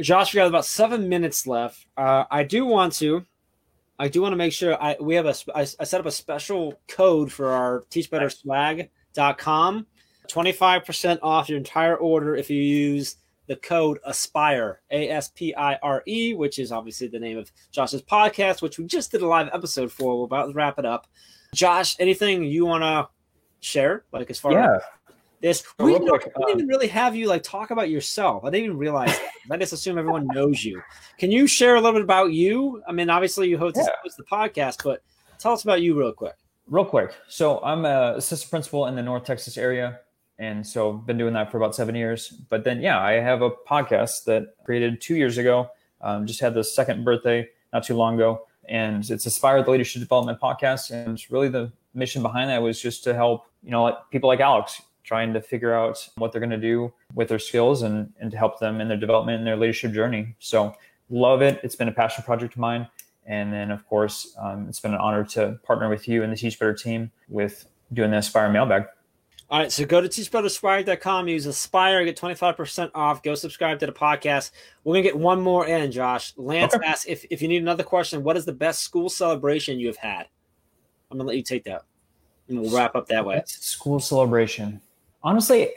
Josh, 0.00 0.34
we 0.34 0.38
got 0.38 0.48
about 0.48 0.64
seven 0.64 1.08
minutes 1.08 1.46
left. 1.46 1.86
Uh, 1.96 2.24
I 2.30 2.42
do 2.44 2.64
want 2.64 2.94
to, 2.94 3.24
I 4.02 4.08
do 4.08 4.20
want 4.20 4.32
to 4.32 4.36
make 4.36 4.52
sure 4.52 4.76
I 4.82 4.96
we 4.98 5.14
have 5.14 5.26
a 5.26 5.34
I, 5.54 5.60
I 5.60 5.84
set 5.84 6.00
up 6.00 6.06
a 6.06 6.10
special 6.10 6.74
code 6.88 7.30
for 7.30 7.50
our 7.50 7.84
teachbetterswag.com. 7.88 9.86
25% 10.28 11.18
off 11.22 11.48
your 11.48 11.58
entire 11.58 11.96
order 11.96 12.34
if 12.34 12.50
you 12.50 12.60
use 12.60 13.16
the 13.46 13.54
code 13.54 14.00
aspire 14.04 14.80
a 14.90 15.08
s 15.08 15.30
p 15.36 15.54
i 15.54 15.76
r 15.84 16.02
e 16.06 16.34
which 16.34 16.58
is 16.58 16.72
obviously 16.72 17.06
the 17.06 17.18
name 17.18 17.38
of 17.38 17.50
josh's 17.70 18.02
podcast 18.02 18.62
which 18.62 18.78
we 18.78 18.86
just 18.86 19.12
did 19.12 19.22
a 19.22 19.26
live 19.26 19.48
episode 19.52 19.92
for. 19.92 20.18
We're 20.18 20.24
about 20.24 20.46
to 20.46 20.52
wrap 20.52 20.80
it 20.80 20.84
up. 20.84 21.06
Josh 21.54 21.94
anything 22.00 22.42
you 22.42 22.66
want 22.66 22.82
to 22.82 23.08
share 23.60 24.04
like 24.12 24.30
as 24.30 24.40
far 24.40 24.50
yeah. 24.50 24.78
as 24.78 24.82
this 25.42 25.64
oh, 25.80 25.84
we, 25.84 25.98
don't, 25.98 26.22
quick, 26.22 26.32
even 26.50 26.68
really 26.68 26.86
have 26.86 27.16
you 27.16 27.26
like 27.26 27.42
talk 27.42 27.72
about 27.72 27.90
yourself. 27.90 28.44
I 28.44 28.50
didn't 28.50 28.66
even 28.66 28.78
realize 28.78 29.08
that. 29.08 29.30
I 29.50 29.56
just 29.56 29.72
assume 29.72 29.98
everyone 29.98 30.28
knows 30.28 30.64
you. 30.64 30.80
Can 31.18 31.32
you 31.32 31.48
share 31.48 31.74
a 31.74 31.80
little 31.80 31.94
bit 31.94 32.02
about 32.02 32.32
you? 32.32 32.80
I 32.88 32.92
mean, 32.92 33.10
obviously 33.10 33.48
you 33.48 33.58
host, 33.58 33.76
yeah. 33.76 33.88
host 34.02 34.16
the 34.16 34.24
podcast, 34.24 34.84
but 34.84 35.02
tell 35.38 35.52
us 35.52 35.64
about 35.64 35.82
you 35.82 35.98
real 35.98 36.12
quick. 36.12 36.36
Real 36.68 36.84
quick. 36.84 37.12
So 37.26 37.60
I'm 37.64 37.84
a 37.84 38.14
assistant 38.16 38.50
principal 38.50 38.86
in 38.86 38.94
the 38.94 39.02
North 39.02 39.24
Texas 39.24 39.58
area. 39.58 39.98
And 40.38 40.64
so 40.64 40.92
been 40.92 41.18
doing 41.18 41.34
that 41.34 41.50
for 41.50 41.56
about 41.56 41.74
seven 41.74 41.96
years. 41.96 42.28
But 42.28 42.62
then, 42.62 42.80
yeah, 42.80 43.00
I 43.00 43.14
have 43.14 43.42
a 43.42 43.50
podcast 43.50 44.24
that 44.24 44.54
created 44.64 45.00
two 45.00 45.16
years 45.16 45.38
ago. 45.38 45.68
Um, 46.00 46.24
just 46.24 46.40
had 46.40 46.54
the 46.54 46.64
second 46.64 47.04
birthday 47.04 47.48
not 47.72 47.82
too 47.82 47.94
long 47.94 48.14
ago. 48.14 48.46
And 48.68 49.08
it's 49.10 49.26
Aspire 49.26 49.62
the 49.64 49.72
Leadership 49.72 50.00
Development 50.00 50.40
Podcast. 50.40 50.92
And 50.92 51.20
really 51.30 51.48
the 51.48 51.72
mission 51.94 52.22
behind 52.22 52.48
that 52.50 52.62
was 52.62 52.80
just 52.80 53.02
to 53.04 53.14
help, 53.14 53.46
you 53.62 53.72
know, 53.72 53.98
people 54.12 54.28
like 54.28 54.40
Alex 54.40 54.80
trying 55.04 55.32
to 55.32 55.40
figure 55.40 55.74
out 55.74 56.08
what 56.16 56.32
they're 56.32 56.40
going 56.40 56.50
to 56.50 56.56
do 56.56 56.92
with 57.14 57.28
their 57.28 57.38
skills 57.38 57.82
and, 57.82 58.12
and 58.20 58.30
to 58.30 58.36
help 58.36 58.58
them 58.58 58.80
in 58.80 58.88
their 58.88 58.96
development 58.96 59.38
and 59.38 59.46
their 59.46 59.56
leadership 59.56 59.92
journey. 59.92 60.34
So 60.38 60.74
love 61.10 61.42
it. 61.42 61.60
It's 61.62 61.76
been 61.76 61.88
a 61.88 61.92
passion 61.92 62.24
project 62.24 62.54
of 62.54 62.60
mine. 62.60 62.88
And 63.26 63.52
then, 63.52 63.70
of 63.70 63.86
course, 63.86 64.34
um, 64.40 64.66
it's 64.68 64.80
been 64.80 64.94
an 64.94 65.00
honor 65.00 65.24
to 65.24 65.58
partner 65.62 65.88
with 65.88 66.08
you 66.08 66.22
and 66.22 66.32
the 66.32 66.36
Teach 66.36 66.58
Better 66.58 66.74
team 66.74 67.10
with 67.28 67.66
doing 67.92 68.10
the 68.10 68.18
Aspire 68.18 68.50
mailbag. 68.50 68.86
All 69.48 69.58
right, 69.58 69.70
so 69.70 69.84
go 69.84 70.00
to 70.00 70.08
teachbetterswag.com, 70.08 71.28
use 71.28 71.44
Aspire, 71.44 72.06
get 72.06 72.16
25% 72.16 72.90
off. 72.94 73.22
Go 73.22 73.34
subscribe 73.34 73.78
to 73.80 73.86
the 73.86 73.92
podcast. 73.92 74.50
We're 74.82 74.94
going 74.94 75.04
to 75.04 75.10
get 75.10 75.18
one 75.18 75.42
more 75.42 75.66
in, 75.66 75.92
Josh. 75.92 76.32
Lance 76.38 76.74
okay. 76.74 76.86
asks 76.86 77.04
if, 77.04 77.26
if 77.28 77.42
you 77.42 77.48
need 77.48 77.60
another 77.60 77.82
question, 77.82 78.24
what 78.24 78.38
is 78.38 78.46
the 78.46 78.54
best 78.54 78.80
school 78.80 79.10
celebration 79.10 79.78
you 79.78 79.88
have 79.88 79.98
had? 79.98 80.26
I'm 81.10 81.18
going 81.18 81.26
to 81.26 81.28
let 81.28 81.36
you 81.36 81.42
take 81.42 81.64
that. 81.64 81.82
And 82.48 82.62
we'll 82.62 82.74
wrap 82.74 82.96
up 82.96 83.06
that 83.08 83.26
way. 83.26 83.42
School 83.44 84.00
celebration 84.00 84.80
honestly, 85.22 85.70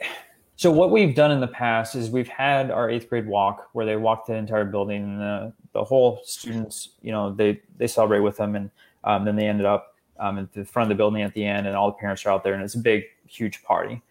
so 0.56 0.70
what 0.70 0.90
we've 0.90 1.14
done 1.14 1.30
in 1.30 1.40
the 1.40 1.46
past 1.46 1.94
is 1.94 2.10
we've 2.10 2.28
had 2.28 2.70
our 2.70 2.88
eighth 2.88 3.08
grade 3.10 3.26
walk 3.26 3.68
where 3.72 3.84
they 3.84 3.96
walk 3.96 4.26
the 4.26 4.34
entire 4.34 4.64
building 4.64 5.02
and 5.02 5.20
the, 5.20 5.52
the 5.72 5.84
whole 5.84 6.20
students, 6.24 6.90
you 7.02 7.12
know, 7.12 7.32
they, 7.32 7.60
they 7.76 7.86
celebrate 7.86 8.20
with 8.20 8.38
them. 8.38 8.56
And 8.56 8.70
um, 9.04 9.24
then 9.24 9.36
they 9.36 9.46
ended 9.46 9.66
up 9.66 9.94
um, 10.18 10.38
at 10.38 10.52
the 10.54 10.64
front 10.64 10.90
of 10.90 10.96
the 10.96 10.98
building 10.98 11.22
at 11.22 11.34
the 11.34 11.44
end 11.44 11.66
and 11.66 11.76
all 11.76 11.88
the 11.88 11.98
parents 11.98 12.24
are 12.24 12.30
out 12.30 12.42
there 12.42 12.54
and 12.54 12.62
it's 12.62 12.74
a 12.74 12.78
big, 12.78 13.04
huge 13.26 13.62
party. 13.62 14.02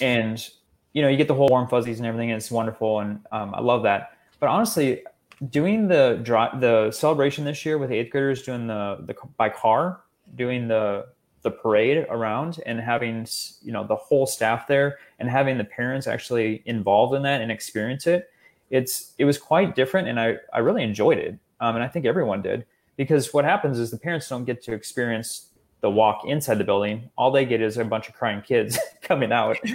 And, 0.00 0.48
you 0.92 1.02
know, 1.02 1.08
you 1.08 1.16
get 1.16 1.26
the 1.26 1.34
whole 1.34 1.48
warm 1.48 1.66
fuzzies 1.66 1.98
and 1.98 2.06
everything 2.06 2.30
and 2.30 2.40
it's 2.40 2.52
wonderful. 2.52 3.00
And 3.00 3.20
um, 3.32 3.52
I 3.54 3.60
love 3.60 3.82
that. 3.82 4.16
But 4.38 4.48
honestly, 4.48 5.02
doing 5.48 5.88
the 5.88 6.20
the 6.60 6.90
celebration 6.92 7.44
this 7.44 7.64
year 7.64 7.78
with 7.78 7.90
eighth 7.90 8.10
graders 8.10 8.42
doing 8.42 8.66
the, 8.66 8.98
the 9.06 9.14
by 9.36 9.48
car, 9.48 10.02
doing 10.36 10.68
the 10.68 11.06
the 11.42 11.50
parade 11.50 12.06
around 12.10 12.60
and 12.66 12.80
having 12.80 13.26
you 13.62 13.72
know 13.72 13.86
the 13.86 13.96
whole 13.96 14.26
staff 14.26 14.66
there 14.66 14.98
and 15.18 15.28
having 15.28 15.58
the 15.58 15.64
parents 15.64 16.06
actually 16.06 16.62
involved 16.66 17.14
in 17.14 17.22
that 17.22 17.40
and 17.40 17.50
experience 17.50 18.06
it 18.06 18.30
it's 18.70 19.14
it 19.18 19.24
was 19.24 19.38
quite 19.38 19.74
different 19.74 20.06
and 20.06 20.20
i 20.20 20.36
i 20.52 20.58
really 20.58 20.82
enjoyed 20.82 21.18
it 21.18 21.38
um, 21.60 21.74
and 21.76 21.84
i 21.84 21.88
think 21.88 22.04
everyone 22.04 22.42
did 22.42 22.64
because 22.96 23.32
what 23.32 23.44
happens 23.44 23.78
is 23.78 23.90
the 23.90 23.98
parents 23.98 24.28
don't 24.28 24.44
get 24.44 24.62
to 24.62 24.72
experience 24.72 25.50
the 25.80 25.90
walk 25.90 26.24
inside 26.26 26.56
the 26.56 26.64
building. 26.64 27.10
All 27.16 27.30
they 27.30 27.44
get 27.44 27.60
is 27.60 27.78
a 27.78 27.84
bunch 27.84 28.08
of 28.08 28.14
crying 28.14 28.42
kids 28.42 28.78
coming 29.02 29.32
out. 29.32 29.58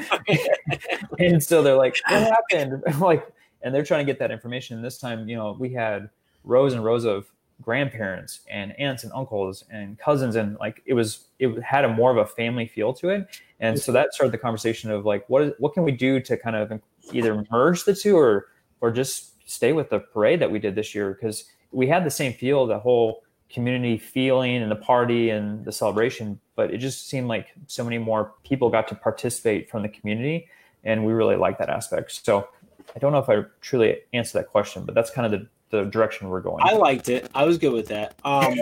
And 1.19 1.41
so 1.41 1.63
they're 1.63 1.75
like 1.75 1.97
what 2.07 2.21
happened? 2.21 2.83
Like 2.99 3.27
and 3.61 3.73
they're 3.73 3.83
trying 3.83 4.05
to 4.05 4.11
get 4.11 4.19
that 4.19 4.31
information. 4.31 4.75
And 4.75 4.85
this 4.85 4.97
time 4.97 5.27
you 5.27 5.35
know 5.35 5.55
we 5.59 5.73
had 5.73 6.09
rows 6.43 6.73
and 6.73 6.83
rows 6.83 7.05
of 7.05 7.25
grandparents 7.61 8.41
and 8.49 8.77
aunts 8.79 9.03
and 9.03 9.13
uncles 9.13 9.63
and 9.69 9.97
cousins 9.97 10.35
and 10.35 10.57
like 10.59 10.81
it 10.85 10.93
was 10.93 11.27
it 11.39 11.61
had 11.61 11.85
a 11.85 11.89
more 11.89 12.11
of 12.11 12.17
a 12.17 12.25
family 12.25 12.67
feel 12.67 12.93
to 12.93 13.09
it. 13.09 13.41
And 13.59 13.79
so 13.79 13.91
that 13.93 14.13
started 14.13 14.33
the 14.33 14.37
conversation 14.37 14.91
of 14.91 15.05
like 15.05 15.27
what 15.29 15.41
is 15.41 15.53
what 15.59 15.73
can 15.73 15.83
we 15.83 15.91
do 15.91 16.19
to 16.19 16.37
kind 16.37 16.55
of 16.55 16.79
either 17.11 17.45
merge 17.51 17.85
the 17.85 17.95
two 17.95 18.17
or 18.17 18.47
or 18.81 18.91
just 18.91 19.49
stay 19.49 19.73
with 19.73 19.89
the 19.89 19.99
parade 19.99 20.41
that 20.41 20.51
we 20.51 20.59
did 20.59 20.75
this 20.75 20.93
year? 20.93 21.13
Because 21.13 21.45
we 21.71 21.87
had 21.87 22.05
the 22.05 22.11
same 22.11 22.33
feel 22.33 22.65
the 22.65 22.79
whole 22.79 23.23
community 23.49 23.97
feeling 23.97 24.61
and 24.61 24.71
the 24.71 24.75
party 24.75 25.29
and 25.29 25.63
the 25.65 25.71
celebration 25.71 26.39
but 26.55 26.73
it 26.73 26.79
just 26.79 27.07
seemed 27.07 27.27
like 27.27 27.53
so 27.67 27.83
many 27.83 27.97
more 27.97 28.33
people 28.43 28.69
got 28.69 28.87
to 28.87 28.95
participate 28.95 29.69
from 29.69 29.83
the 29.83 29.89
community 29.89 30.47
and 30.83 31.05
we 31.05 31.13
really 31.13 31.35
like 31.35 31.57
that 31.59 31.69
aspect. 31.69 32.11
So 32.25 32.49
i 32.95 32.99
don't 32.99 33.11
know 33.11 33.19
if 33.19 33.29
i 33.29 33.43
truly 33.61 33.97
answered 34.13 34.39
that 34.39 34.47
question 34.47 34.83
but 34.83 34.95
that's 34.95 35.11
kind 35.11 35.31
of 35.31 35.39
the 35.39 35.47
the 35.69 35.83
direction 35.85 36.29
we're 36.29 36.41
going. 36.41 36.61
I 36.61 36.73
liked 36.73 37.09
it. 37.09 37.29
I 37.33 37.45
was 37.45 37.57
good 37.57 37.73
with 37.73 37.87
that. 37.87 38.15
Um, 38.23 38.55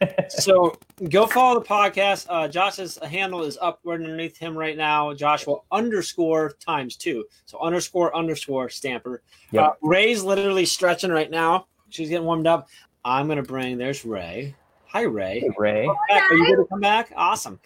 so 0.28 0.78
go 1.08 1.26
follow 1.26 1.60
the 1.60 1.66
podcast. 1.66 2.26
Uh, 2.28 2.48
Josh's 2.48 2.98
handle 2.98 3.42
is 3.42 3.58
up 3.60 3.80
underneath 3.86 4.36
him 4.36 4.56
right 4.56 4.76
now. 4.76 5.12
Joshua 5.14 5.56
underscore 5.72 6.52
times 6.64 6.96
two. 6.96 7.24
So 7.46 7.58
underscore 7.60 8.14
underscore 8.16 8.68
stamper. 8.68 9.22
Yep. 9.50 9.64
Uh, 9.64 9.72
Ray's 9.82 10.22
literally 10.22 10.64
stretching 10.64 11.10
right 11.10 11.30
now. 11.30 11.66
She's 11.90 12.08
getting 12.08 12.26
warmed 12.26 12.46
up. 12.46 12.68
I'm 13.04 13.28
gonna 13.28 13.42
bring. 13.42 13.78
There's 13.78 14.04
Ray. 14.04 14.54
Hi, 14.86 15.02
Ray. 15.02 15.40
Hey, 15.40 15.50
Ray. 15.56 15.86
Are 15.86 16.34
you 16.34 16.56
to 16.56 16.64
come 16.68 16.80
back? 16.80 17.12
Awesome. 17.16 17.60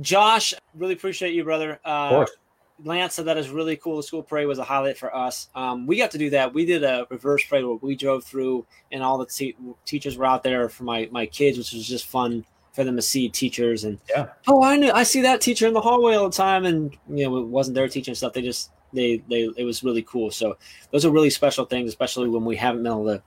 Josh, 0.00 0.54
really 0.74 0.94
appreciate 0.94 1.34
you, 1.34 1.44
brother. 1.44 1.80
Uh, 1.84 1.88
of 1.88 2.10
course. 2.10 2.30
Lance 2.84 3.14
said 3.14 3.24
that 3.26 3.36
is 3.36 3.50
really 3.50 3.76
cool. 3.76 3.96
The 3.96 4.02
school 4.02 4.22
parade 4.22 4.46
was 4.46 4.58
a 4.58 4.64
highlight 4.64 4.98
for 4.98 5.14
us. 5.14 5.48
Um, 5.54 5.86
we 5.86 5.98
got 5.98 6.10
to 6.12 6.18
do 6.18 6.30
that. 6.30 6.54
We 6.54 6.64
did 6.64 6.84
a 6.84 7.06
reverse 7.10 7.44
parade 7.44 7.64
where 7.64 7.76
we 7.76 7.96
drove 7.96 8.24
through, 8.24 8.66
and 8.92 9.02
all 9.02 9.18
the 9.18 9.26
te- 9.26 9.56
teachers 9.84 10.16
were 10.16 10.24
out 10.24 10.42
there 10.42 10.68
for 10.68 10.84
my 10.84 11.08
my 11.10 11.26
kids, 11.26 11.58
which 11.58 11.72
was 11.72 11.86
just 11.86 12.06
fun 12.06 12.44
for 12.72 12.84
them 12.84 12.96
to 12.96 13.02
see 13.02 13.28
teachers. 13.28 13.84
And 13.84 13.98
yeah, 14.08 14.28
oh, 14.46 14.62
I 14.62 14.76
knew 14.76 14.92
I 14.92 15.02
see 15.02 15.22
that 15.22 15.40
teacher 15.40 15.66
in 15.66 15.74
the 15.74 15.80
hallway 15.80 16.14
all 16.14 16.28
the 16.28 16.36
time, 16.36 16.64
and 16.64 16.96
you 17.08 17.24
know, 17.24 17.38
it 17.38 17.46
wasn't 17.46 17.74
their 17.74 17.88
teaching 17.88 18.14
stuff. 18.14 18.32
They 18.32 18.42
just 18.42 18.70
they 18.92 19.22
they 19.28 19.50
it 19.56 19.64
was 19.64 19.82
really 19.82 20.02
cool. 20.02 20.30
So 20.30 20.56
those 20.92 21.04
are 21.04 21.10
really 21.10 21.30
special 21.30 21.64
things, 21.64 21.88
especially 21.88 22.28
when 22.28 22.44
we 22.44 22.56
haven't 22.56 22.84
been 22.84 22.92
able 22.92 23.06
to 23.06 23.22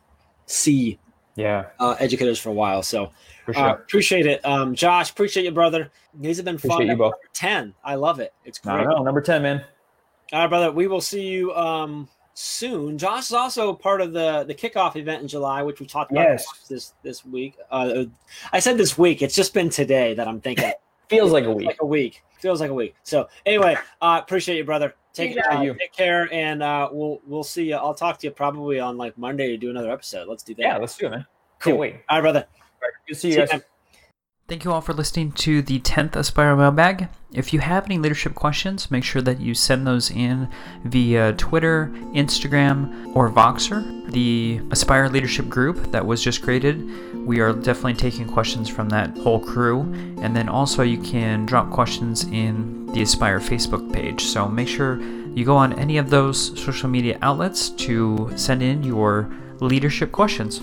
see 0.46 0.98
yeah 1.36 1.66
uh, 1.80 1.96
educators 2.00 2.40
for 2.40 2.50
a 2.50 2.54
while. 2.54 2.84
So 2.84 3.12
uh, 3.48 3.54
sure. 3.54 3.64
uh, 3.64 3.74
appreciate 3.74 4.26
it, 4.26 4.46
um, 4.46 4.76
Josh. 4.76 5.12
Appreciate 5.12 5.44
you, 5.44 5.52
brother. 5.52 5.92
These 6.14 6.38
have 6.38 6.46
been 6.46 6.56
appreciate 6.56 6.78
fun. 6.78 6.88
You 6.88 6.96
both. 6.96 7.14
Ten, 7.34 7.74
I 7.84 7.96
love 7.96 8.20
it. 8.20 8.34
It's 8.46 8.60
great. 8.60 8.84
No, 8.84 8.98
no, 8.98 9.04
number 9.04 9.22
ten, 9.22 9.42
man. 9.42 9.64
All 10.34 10.42
right, 10.42 10.48
brother. 10.48 10.72
We 10.72 10.88
will 10.88 11.02
see 11.02 11.28
you 11.28 11.54
um, 11.56 12.08
soon. 12.34 12.98
Josh 12.98 13.26
is 13.28 13.34
also 13.34 13.74
part 13.74 14.02
of 14.02 14.14
the 14.14 14.44
the 14.44 14.56
kickoff 14.56 14.96
event 14.96 15.22
in 15.22 15.28
July, 15.28 15.62
which 15.64 15.80
we 15.80 15.86
talked 15.86 16.12
about 16.12 16.24
yes. 16.24 16.46
this 16.70 16.94
this 17.04 17.26
week. 17.26 17.58
Uh, 17.70 18.06
I 18.52 18.60
said 18.60 18.78
this 18.78 18.98
week. 18.98 19.22
It's 19.22 19.36
just 19.36 19.54
been 19.54 19.70
today 19.70 20.14
that 20.14 20.28
I'm 20.28 20.42
thinking. 20.42 20.72
Feels 21.10 21.34
like 21.34 21.44
a 21.44 21.52
week. 21.52 21.68
Like 21.68 21.82
a 21.82 21.86
week. 21.86 22.24
Feels 22.40 22.62
like 22.62 22.70
a 22.70 22.74
week. 22.74 22.96
So 23.04 23.28
anyway, 23.46 23.76
uh, 24.02 24.22
appreciate 24.24 24.56
you, 24.56 24.64
brother. 24.64 24.96
Take, 25.14 25.38
uh, 25.38 25.62
take 25.62 25.92
care, 25.92 26.32
and 26.32 26.64
uh, 26.64 26.88
we'll 26.92 27.20
we'll 27.28 27.44
see 27.44 27.70
you. 27.70 27.76
I'll 27.76 27.94
talk 27.94 28.18
to 28.20 28.28
you 28.28 28.32
probably 28.32 28.80
on 28.80 28.98
like 28.98 29.18
Monday 29.18 29.48
to 29.48 29.58
do 29.58 29.70
another 29.70 29.92
episode. 29.92 30.28
Let's 30.28 30.42
do 30.42 30.56
that. 30.56 30.62
Yeah, 30.62 30.78
let's 30.78 30.98
do 30.98 31.08
it, 31.08 31.10
man. 31.10 31.26
Cool. 31.60 31.72
Can't 31.72 31.80
wait. 31.80 31.96
All 32.08 32.18
right, 32.18 32.22
brother. 32.22 32.48
All 32.48 32.64
right, 32.82 32.94
good 33.08 33.14
to 33.16 33.20
see 33.20 33.32
you 33.32 33.46
guys. 33.46 33.62
Thank 34.48 34.66
you 34.66 34.74
all 34.74 34.82
for 34.82 34.94
listening 34.94 35.32
to 35.34 35.62
the 35.62 35.80
10th 35.80 36.16
Aspire 36.18 36.58
Mailbag. 36.58 37.08
If 37.32 37.54
you 37.54 37.60
have 37.60 37.86
any 37.86 37.98
leadership 37.98 38.36
questions, 38.36 38.92
make 38.92 39.06
sure 39.06 39.22
that 39.22 39.40
you 39.40 39.54
send 39.54 39.88
those 39.88 40.12
in 40.12 40.50
via 40.84 41.32
Twitter, 41.34 41.90
Instagram, 42.14 43.16
or 43.16 43.30
Voxer, 43.32 44.12
the 44.12 44.60
Aspire 44.70 45.08
Leadership 45.08 45.48
group 45.48 45.92
that 45.94 46.06
was 46.06 46.22
just 46.22 46.42
created. 46.42 46.84
We 47.26 47.40
are 47.40 47.54
definitely 47.54 47.94
taking 47.94 48.28
questions 48.28 48.68
from 48.68 48.90
that 48.90 49.18
whole 49.20 49.40
crew. 49.40 49.84
And 50.22 50.36
then 50.36 50.50
also, 50.50 50.84
you 50.84 51.02
can 51.02 51.46
drop 51.46 51.72
questions 51.72 52.26
in 52.26 52.88
the 52.88 53.04
Aspire 53.04 53.40
Facebook 53.40 53.94
page. 53.94 54.26
So 54.26 54.50
make 54.50 54.68
sure 54.68 55.00
you 55.34 55.46
go 55.46 55.56
on 55.56 55.72
any 55.80 55.98
of 55.98 56.10
those 56.10 56.60
social 56.62 56.90
media 56.90 57.18
outlets 57.22 57.70
to 57.70 58.30
send 58.36 58.62
in 58.62 58.84
your 58.84 59.32
leadership 59.62 60.12
questions. 60.12 60.62